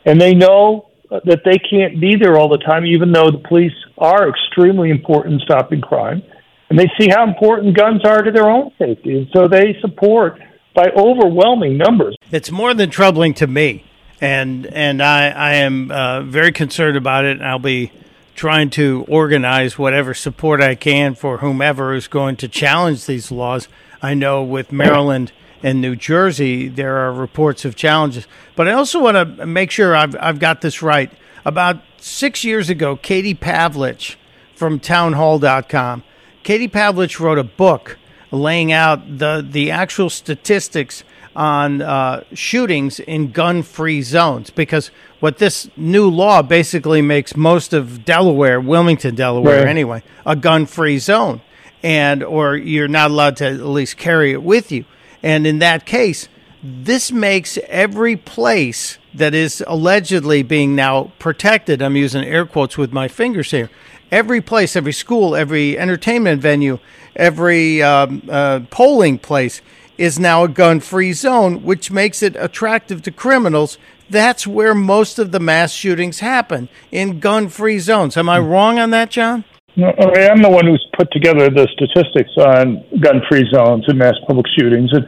and 0.05 0.19
they 0.19 0.33
know 0.33 0.89
that 1.09 1.41
they 1.43 1.59
can't 1.59 1.99
be 1.99 2.15
there 2.15 2.37
all 2.37 2.47
the 2.47 2.57
time, 2.59 2.85
even 2.85 3.11
though 3.11 3.29
the 3.29 3.43
police 3.47 3.73
are 3.97 4.29
extremely 4.29 4.89
important 4.89 5.33
in 5.33 5.39
stopping 5.41 5.81
crime. 5.81 6.23
And 6.69 6.79
they 6.79 6.89
see 6.97 7.09
how 7.09 7.27
important 7.27 7.75
guns 7.75 8.01
are 8.05 8.21
to 8.21 8.31
their 8.31 8.49
own 8.49 8.71
safety. 8.79 9.17
And 9.17 9.27
so 9.35 9.49
they 9.49 9.75
support 9.81 10.39
by 10.73 10.87
overwhelming 10.95 11.77
numbers. 11.77 12.15
It's 12.31 12.49
more 12.49 12.73
than 12.73 12.89
troubling 12.89 13.33
to 13.35 13.47
me. 13.47 13.83
And, 14.21 14.67
and 14.67 15.01
I, 15.01 15.29
I 15.29 15.53
am 15.55 15.91
uh, 15.91 16.21
very 16.21 16.51
concerned 16.51 16.95
about 16.95 17.25
it. 17.25 17.37
And 17.37 17.45
I'll 17.45 17.59
be 17.59 17.91
trying 18.35 18.69
to 18.71 19.05
organize 19.07 19.77
whatever 19.77 20.13
support 20.13 20.61
I 20.61 20.75
can 20.75 21.15
for 21.15 21.39
whomever 21.39 21.93
is 21.93 22.07
going 22.07 22.37
to 22.37 22.47
challenge 22.47 23.05
these 23.05 23.31
laws. 23.31 23.67
I 24.01 24.13
know 24.13 24.43
with 24.43 24.71
Maryland 24.71 25.31
and 25.63 25.81
New 25.81 25.95
Jersey, 25.95 26.67
there 26.67 26.97
are 26.97 27.11
reports 27.11 27.65
of 27.65 27.75
challenges. 27.75 28.27
But 28.55 28.67
I 28.67 28.73
also 28.73 28.99
want 29.01 29.37
to 29.37 29.45
make 29.45 29.71
sure 29.71 29.95
I've, 29.95 30.15
I've 30.19 30.39
got 30.39 30.61
this 30.61 30.81
right. 30.81 31.11
About 31.45 31.81
six 31.97 32.43
years 32.43 32.69
ago, 32.69 32.95
Katie 32.95 33.35
Pavlich 33.35 34.15
from 34.55 34.79
townhall.com, 34.79 36.03
Katie 36.43 36.67
Pavlich 36.67 37.19
wrote 37.19 37.37
a 37.37 37.43
book 37.43 37.97
laying 38.31 38.71
out 38.71 39.19
the, 39.19 39.45
the 39.47 39.71
actual 39.71 40.09
statistics 40.09 41.03
on 41.35 41.81
uh, 41.81 42.23
shootings 42.33 42.99
in 42.99 43.31
gun 43.31 43.63
free 43.63 44.01
zones 44.01 44.49
because 44.49 44.91
what 45.19 45.37
this 45.37 45.69
new 45.77 46.09
law 46.09 46.41
basically 46.41 47.01
makes 47.01 47.35
most 47.35 47.73
of 47.73 48.03
Delaware, 48.03 48.59
Wilmington, 48.59 49.15
Delaware 49.15 49.59
right. 49.59 49.67
anyway, 49.67 50.03
a 50.25 50.35
gun 50.35 50.65
free 50.65 50.97
zone. 50.97 51.41
And, 51.83 52.21
or 52.21 52.55
you're 52.55 52.87
not 52.87 53.09
allowed 53.09 53.37
to 53.37 53.45
at 53.45 53.59
least 53.61 53.97
carry 53.97 54.31
it 54.31 54.43
with 54.43 54.71
you. 54.71 54.85
And 55.23 55.47
in 55.47 55.59
that 55.59 55.85
case, 55.85 56.27
this 56.63 57.11
makes 57.11 57.57
every 57.67 58.15
place 58.15 58.99
that 59.13 59.33
is 59.33 59.63
allegedly 59.67 60.43
being 60.43 60.75
now 60.75 61.11
protected, 61.17 61.81
I'm 61.81 61.95
using 61.95 62.23
air 62.23 62.45
quotes 62.45 62.77
with 62.77 62.93
my 62.93 63.07
fingers 63.07 63.51
here, 63.51 63.69
every 64.11 64.41
place, 64.41 64.75
every 64.75 64.93
school, 64.93 65.35
every 65.35 65.77
entertainment 65.77 66.41
venue, 66.41 66.79
every 67.15 67.81
um, 67.81 68.21
uh, 68.29 68.61
polling 68.69 69.17
place 69.17 69.61
is 70.01 70.17
now 70.17 70.43
a 70.43 70.47
gun 70.47 70.79
free 70.79 71.13
zone, 71.13 71.63
which 71.63 71.91
makes 71.91 72.23
it 72.23 72.35
attractive 72.35 73.03
to 73.03 73.11
criminals. 73.11 73.77
That's 74.09 74.47
where 74.47 74.73
most 74.73 75.19
of 75.19 75.31
the 75.31 75.39
mass 75.39 75.71
shootings 75.71 76.19
happen 76.19 76.69
in 76.91 77.19
gun 77.19 77.49
free 77.49 77.77
zones. 77.77 78.17
Am 78.17 78.27
I 78.27 78.39
hmm. 78.39 78.47
wrong 78.47 78.79
on 78.79 78.89
that, 78.89 79.11
John? 79.11 79.45
No, 79.75 79.87
I'm 79.87 80.41
the 80.41 80.49
one 80.49 80.65
who's 80.65 80.85
put 80.97 81.09
together 81.11 81.49
the 81.49 81.67
statistics 81.71 82.31
on 82.35 82.83
gun-free 82.99 83.49
zones 83.53 83.85
and 83.87 83.97
mass 83.97 84.15
public 84.27 84.45
shootings, 84.57 84.91
and 84.91 85.05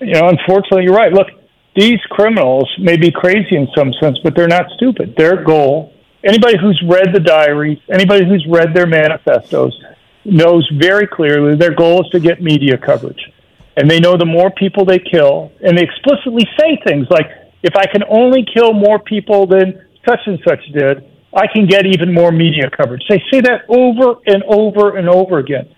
you 0.00 0.12
know, 0.12 0.28
unfortunately, 0.28 0.84
you're 0.84 0.92
right. 0.92 1.12
Look, 1.12 1.28
these 1.74 1.98
criminals 2.10 2.70
may 2.78 2.98
be 2.98 3.10
crazy 3.10 3.56
in 3.56 3.66
some 3.74 3.94
sense, 4.02 4.18
but 4.22 4.34
they're 4.34 4.48
not 4.48 4.66
stupid. 4.76 5.14
Their 5.16 5.42
goal, 5.42 5.94
anybody 6.22 6.58
who's 6.58 6.82
read 6.86 7.14
the 7.14 7.20
diaries, 7.20 7.78
anybody 7.90 8.26
who's 8.26 8.44
read 8.46 8.74
their 8.74 8.86
manifestos, 8.86 9.72
knows 10.26 10.68
very 10.74 11.06
clearly 11.06 11.56
their 11.56 11.74
goal 11.74 12.02
is 12.02 12.10
to 12.10 12.20
get 12.20 12.42
media 12.42 12.76
coverage, 12.76 13.32
and 13.76 13.90
they 13.90 14.00
know 14.00 14.16
the 14.16 14.26
more 14.26 14.50
people 14.50 14.84
they 14.84 14.98
kill, 14.98 15.52
and 15.62 15.76
they 15.76 15.82
explicitly 15.82 16.46
say 16.58 16.78
things 16.86 17.06
like, 17.10 17.30
"If 17.62 17.76
I 17.76 17.86
can 17.86 18.02
only 18.08 18.44
kill 18.44 18.72
more 18.72 18.98
people 18.98 19.46
than 19.46 19.80
such 20.06 20.20
and 20.26 20.38
such 20.46 20.64
did." 20.72 21.04
I 21.36 21.46
can 21.46 21.66
get 21.66 21.84
even 21.84 22.14
more 22.14 22.32
media 22.32 22.70
coverage. 22.70 23.02
They 23.10 23.22
say 23.30 23.42
that 23.42 23.68
over 23.68 24.20
and 24.26 24.42
over 24.44 24.96
and 24.96 25.06
over 25.06 25.38
again. 25.38 25.68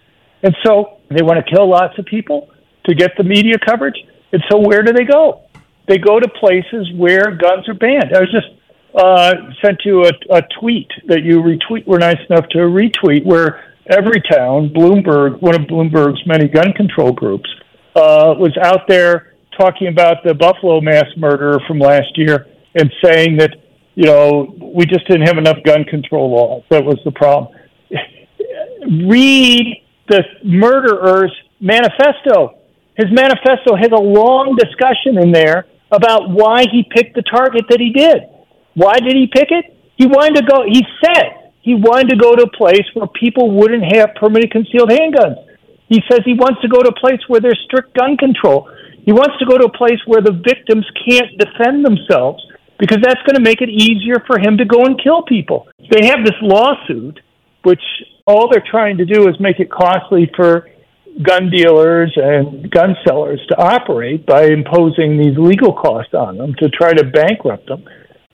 And 0.45 0.57
so 0.65 0.99
they 1.11 1.23
want 1.23 1.45
to 1.45 1.53
kill 1.53 1.69
lots 1.69 1.99
of 1.99 2.05
people 2.05 2.49
to 2.87 2.95
get 2.95 3.11
the 3.19 3.25
media 3.25 3.57
coverage. 3.59 3.97
And 4.33 4.43
so 4.49 4.59
where 4.59 4.83
do 4.83 4.93
they 4.93 5.05
go? 5.05 5.43
They 5.89 5.99
go 5.99 6.21
to 6.21 6.29
places 6.29 6.93
where 6.95 7.35
guns 7.35 7.69
are 7.69 7.75
banned. 7.75 8.15
I 8.15 8.21
was 8.21 8.31
just 8.31 8.47
uh, 8.95 9.35
sent 9.65 9.81
you 9.85 10.05
a, 10.05 10.13
a 10.31 10.43
tweet 10.61 10.89
that 11.07 11.23
you 11.23 11.43
retweet 11.43 11.87
were 11.87 11.99
nice 11.99 12.21
enough 12.31 12.49
to 12.51 12.59
retweet 12.59 13.25
where 13.25 13.65
Everytown, 13.91 14.73
Bloomberg, 14.73 15.41
one 15.41 15.55
of 15.55 15.63
Bloomberg's 15.63 16.25
many 16.27 16.47
gun 16.47 16.73
control 16.75 17.13
groups, 17.13 17.49
uh, 17.97 18.35
was 18.39 18.57
out 18.63 18.89
there 18.89 19.35
talking 19.59 19.89
about 19.89 20.19
the 20.25 20.35
Buffalo 20.35 20.81
mass 20.81 21.07
murder 21.17 21.59
from 21.67 21.79
last 21.79 22.17
year 22.17 22.47
and 22.75 22.91
saying 23.03 23.37
that 23.39 23.57
you 23.99 24.05
know, 24.05 24.55
we 24.61 24.87
just 24.87 25.09
didn't 25.09 25.27
have 25.27 25.39
enough 25.39 25.57
gun 25.65 25.83
control 25.83 26.31
laws. 26.31 26.63
That 26.71 26.85
was 26.85 27.01
the 27.05 27.11
problem. 27.11 27.53
Read 29.11 29.83
the 30.07 30.23
murderer's 30.45 31.35
manifesto. 31.59 32.61
His 32.97 33.07
manifesto 33.11 33.75
has 33.75 33.91
a 33.91 34.01
long 34.01 34.55
discussion 34.55 35.19
in 35.19 35.33
there 35.33 35.67
about 35.91 36.31
why 36.31 36.63
he 36.71 36.87
picked 36.95 37.17
the 37.17 37.23
target 37.23 37.65
that 37.71 37.81
he 37.81 37.91
did. 37.91 38.23
Why 38.75 39.01
did 39.01 39.17
he 39.17 39.27
pick 39.27 39.51
it? 39.51 39.65
He 39.97 40.07
wanted 40.07 40.43
to 40.43 40.47
go, 40.47 40.63
he 40.63 40.87
said 41.05 41.51
he 41.61 41.75
wanted 41.75 42.11
to 42.11 42.17
go 42.17 42.37
to 42.37 42.45
a 42.45 42.57
place 42.57 42.87
where 42.95 43.09
people 43.09 43.51
wouldn't 43.51 43.83
have 43.97 44.15
permanent 44.15 44.53
concealed 44.53 44.91
handguns. 44.91 45.43
He 45.89 46.03
says 46.11 46.21
he 46.25 46.35
wants 46.35 46.61
to 46.63 46.69
go 46.69 46.83
to 46.83 46.91
a 46.91 47.01
place 47.01 47.21
where 47.29 47.41
there's 47.41 47.61
strict 47.65 47.97
gun 47.97 48.17
control. 48.17 48.69
He 49.05 49.13
wants 49.13 49.39
to 49.39 49.47
go 49.47 49.57
to 49.57 49.65
a 49.65 49.73
place 49.73 50.01
where 50.07 50.21
the 50.21 50.33
victims 50.33 50.85
can't 51.09 51.33
defend 51.39 51.85
themselves 51.85 52.45
because 52.79 52.99
that's 53.03 53.23
going 53.23 53.37
to 53.37 53.41
make 53.41 53.61
it 53.61 53.71
easier 53.71 54.23
for 54.27 54.39
him 54.39 54.59
to 54.59 54.65
go 54.65 54.85
and 54.85 55.01
kill 55.03 55.23
people. 55.23 55.67
They 55.91 56.07
have 56.07 56.25
this 56.25 56.37
lawsuit, 56.43 57.21
which 57.63 57.83
all 58.27 58.51
they're 58.51 58.65
trying 58.71 58.99
to 58.99 59.05
do 59.05 59.29
is 59.29 59.35
make 59.41 59.59
it 59.59 59.71
costly 59.71 60.31
for 60.37 60.69
gun 61.23 61.51
dealers 61.51 62.13
and 62.17 62.71
gun 62.71 62.95
sellers 63.07 63.41
to 63.49 63.59
operate 63.59 64.27
by 64.27 64.45
imposing 64.45 65.19
these 65.19 65.37
legal 65.37 65.73
costs 65.73 66.15
on 66.15 66.37
them 66.37 66.55
to 66.59 66.69
try 66.69 66.93
to 66.93 67.05
bankrupt 67.05 67.67
them. 67.67 67.85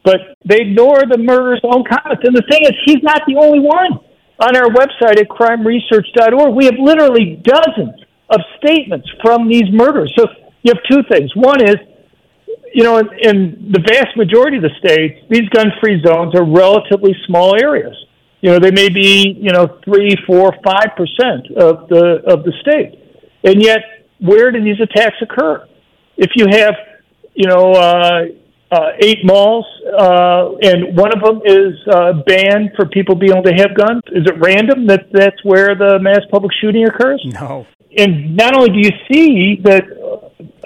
But 0.05 0.37
they 0.45 0.61
ignore 0.61 1.01
the 1.09 1.17
murderer's 1.17 1.63
own 1.65 1.85
comments. 1.85 2.23
And 2.27 2.37
the 2.37 2.45
thing 2.51 2.65
is, 2.65 2.73
he's 2.85 3.03
not 3.03 3.23
the 3.27 3.37
only 3.37 3.61
one. 3.61 4.01
On 4.41 4.57
our 4.57 4.69
website 4.69 5.19
at 5.19 5.29
crimeresearch.org, 5.29 6.55
we 6.55 6.65
have 6.67 6.75
literally 6.79 7.41
dozens 7.43 8.03
of 8.31 8.41
statements 8.59 9.09
from 9.23 9.49
these 9.49 9.71
murders. 9.71 10.13
So 10.19 10.27
you 10.63 10.73
have 10.75 10.83
two 10.91 11.03
things. 11.09 11.31
One 11.37 11.63
is 11.63 11.77
you 12.75 12.83
know, 12.83 12.99
in, 12.99 13.09
in 13.21 13.73
the 13.73 13.81
vast 13.81 14.17
majority 14.17 14.57
of 14.57 14.65
the 14.65 14.75
states, 14.79 15.25
these 15.31 15.49
gun-free 15.51 16.03
zones 16.05 16.35
are 16.35 16.45
relatively 16.45 17.15
small 17.27 17.55
areas. 17.55 17.95
You 18.41 18.51
know, 18.51 18.59
they 18.59 18.73
may 18.73 18.89
be, 18.89 19.39
you 19.41 19.53
know, 19.53 19.79
three, 19.85 20.17
four, 20.27 20.53
five 20.65 20.91
percent 20.97 21.47
of 21.57 21.89
the 21.89 22.21
of 22.27 22.45
the 22.45 22.53
state, 22.61 22.99
and 23.43 23.63
yet, 23.63 23.79
where 24.21 24.51
do 24.51 24.63
these 24.63 24.81
attacks 24.81 25.17
occur? 25.23 25.67
If 26.19 26.33
you 26.37 26.47
have, 26.51 26.75
you 27.35 27.49
know, 27.49 27.73
uh, 27.73 28.25
uh, 28.71 28.91
eight 29.01 29.25
malls, 29.25 29.67
uh, 29.99 30.57
and 30.63 30.97
one 30.97 31.13
of 31.13 31.23
them 31.23 31.41
is 31.45 31.75
uh, 31.93 32.13
banned 32.27 32.71
for 32.75 32.87
people 32.87 33.15
being 33.15 33.33
able 33.33 33.45
to 33.45 33.55
have 33.55 33.77
guns, 33.77 34.03
is 34.09 34.27
it 34.27 34.35
random 34.39 34.87
that 34.87 35.07
that's 35.13 35.43
where 35.45 35.75
the 35.75 35.99
mass 36.01 36.21
public 36.31 36.53
shooting 36.61 36.85
occurs? 36.87 37.23
No. 37.25 37.67
And 37.97 38.37
not 38.37 38.57
only 38.57 38.71
do 38.71 38.79
you 38.79 38.91
see 39.09 39.61
that 39.63 39.85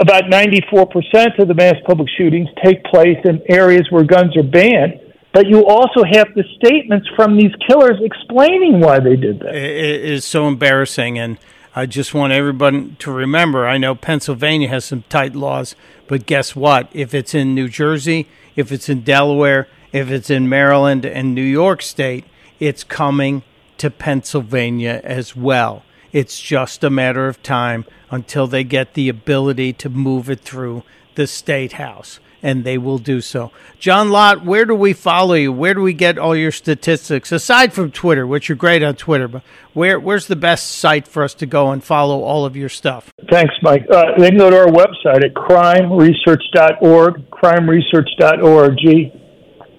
about 0.01 0.25
94% 0.25 1.39
of 1.39 1.49
the 1.49 1.55
mass 1.55 1.75
public 1.87 2.09
shootings 2.17 2.49
take 2.65 2.83
place 2.85 3.19
in 3.25 3.43
areas 3.49 3.87
where 3.91 4.05
guns 4.05 4.37
are 4.37 4.43
banned. 4.43 5.01
But 5.33 5.47
you 5.47 5.67
also 5.67 6.03
have 6.05 6.29
the 6.35 6.45
statements 6.57 7.07
from 7.15 7.37
these 7.37 7.53
killers 7.69 7.99
explaining 8.01 8.81
why 8.81 8.99
they 8.99 9.17
did 9.17 9.41
that. 9.41 9.55
It 9.55 10.05
is 10.05 10.25
so 10.25 10.49
embarrassing. 10.49 11.19
And 11.19 11.39
I 11.77 11.87
just 11.87 12.15
want 12.15 12.33
everyone 12.33 12.97
to 13.01 13.13
remember 13.13 13.67
I 13.67 13.77
know 13.77 13.95
Pennsylvania 13.95 14.69
has 14.69 14.85
some 14.87 15.05
tight 15.09 15.37
laws, 15.37 15.77
but 16.09 16.27
guess 16.27 16.57
what? 16.57 16.88
If 16.92 17.14
it's 17.14 17.35
in 17.35 17.55
New 17.55 17.68
Jersey, 17.68 18.27
if 18.57 18.73
it's 18.73 18.88
in 18.88 19.03
Delaware, 19.03 19.68
if 19.92 20.11
it's 20.11 20.31
in 20.31 20.49
Maryland 20.49 21.07
and 21.07 21.35
New 21.35 21.42
York 21.42 21.83
State, 21.83 22.25
it's 22.59 22.83
coming 22.83 23.42
to 23.77 23.90
Pennsylvania 23.90 25.01
as 25.05 25.37
well. 25.37 25.85
It's 26.11 26.40
just 26.40 26.83
a 26.83 26.90
matter 26.90 27.29
of 27.29 27.42
time 27.42 27.85
until 28.11 28.47
they 28.47 28.64
get 28.64 28.94
the 28.94 29.09
ability 29.09 29.75
to 29.75 29.88
move 29.88 30.29
it 30.29 30.40
through 30.40 30.83
the 31.14 31.27
state 31.27 31.73
house, 31.73 32.18
and 32.42 32.64
they 32.64 32.79
will 32.79 32.98
do 32.98 33.20
so. 33.20 33.51
John 33.79 34.11
Lott, 34.11 34.44
where 34.44 34.64
do 34.64 34.74
we 34.74 34.92
follow 34.92 35.35
you? 35.35 35.53
Where 35.53 35.74
do 35.74 35.83
we 35.83 35.92
get 35.92 36.18
all 36.18 36.35
your 36.37 36.53
statistics 36.53 37.31
aside 37.33 37.72
from 37.72 37.90
Twitter, 37.90 38.27
which 38.27 38.48
you're 38.48 38.57
great 38.57 38.83
on 38.83 38.94
Twitter? 38.96 39.29
But 39.29 39.42
where 39.72 40.01
where's 40.01 40.27
the 40.27 40.37
best 40.37 40.72
site 40.72 41.07
for 41.07 41.22
us 41.22 41.35
to 41.35 41.46
go 41.46 41.70
and 41.70 41.83
follow 41.83 42.22
all 42.22 42.44
of 42.44 42.57
your 42.57 42.68
stuff? 42.68 43.12
Thanks, 43.31 43.55
Mike. 43.62 43.87
Uh, 43.90 44.18
they 44.18 44.31
can 44.31 44.38
go 44.38 44.51
to 44.51 44.59
our 44.59 44.66
website 44.66 45.24
at 45.24 45.35
crimeresearch.org, 45.35 47.31
crimeresearch.org. 47.31 48.79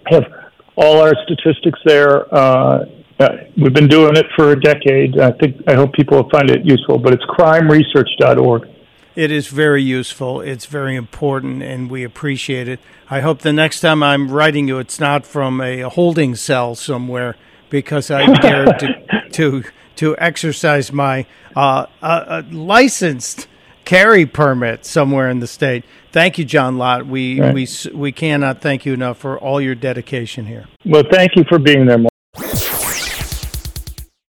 Have 0.08 0.24
all 0.76 1.02
our 1.02 1.14
statistics 1.26 1.80
there. 1.86 2.34
Uh, 2.34 2.86
uh, 3.20 3.30
we've 3.58 3.74
been 3.74 3.90
doing 3.90 4.16
it 4.16 4.26
for 4.36 4.52
a 4.52 4.60
decade. 4.60 5.20
I 5.20 5.32
think 5.32 5.58
I 5.68 5.76
hope 5.76 5.92
people 5.94 6.18
will 6.18 6.30
find 6.30 6.50
it 6.50 6.66
useful. 6.66 6.98
But 6.98 7.14
it's 7.14 7.26
crimeresearch.org. 7.26 8.79
It 9.20 9.32
is 9.32 9.48
very 9.50 9.84
useful. 9.84 10.40
It's 10.40 10.66
very 10.66 10.96
important, 10.96 11.62
and 11.62 11.92
we 11.92 12.06
appreciate 12.06 12.70
it. 12.70 12.80
I 13.10 13.20
hope 13.20 13.40
the 13.40 13.52
next 13.52 13.82
time 13.82 14.02
I'm 14.02 14.32
writing 14.32 14.70
you, 14.70 14.80
it's 14.80 14.98
not 14.98 15.26
from 15.26 15.60
a 15.60 15.82
holding 15.82 16.36
cell 16.36 16.74
somewhere 16.74 17.36
because 17.70 18.10
I 18.10 18.26
dared 18.42 18.80
to 18.80 19.30
to 19.32 19.64
to 19.98 20.18
exercise 20.20 20.94
my 20.94 21.26
uh, 21.54 21.88
uh, 22.02 22.06
uh, 22.06 22.44
licensed 22.50 23.50
carry 23.84 24.26
permit 24.26 24.86
somewhere 24.86 25.30
in 25.30 25.42
the 25.42 25.48
state. 25.48 25.84
Thank 26.14 26.38
you, 26.38 26.46
John 26.46 26.78
Lott. 26.78 27.06
We 27.06 27.42
Right. 27.42 27.54
we 27.54 27.68
we 27.94 28.14
cannot 28.14 28.62
thank 28.62 28.86
you 28.86 28.94
enough 28.94 29.18
for 29.18 29.38
all 29.38 29.60
your 29.60 29.76
dedication 29.76 30.46
here. 30.46 30.68
Well, 30.86 31.04
thank 31.12 31.36
you 31.36 31.44
for 31.50 31.60
being 31.60 31.88
there, 31.88 31.98
Mark. 31.98 32.14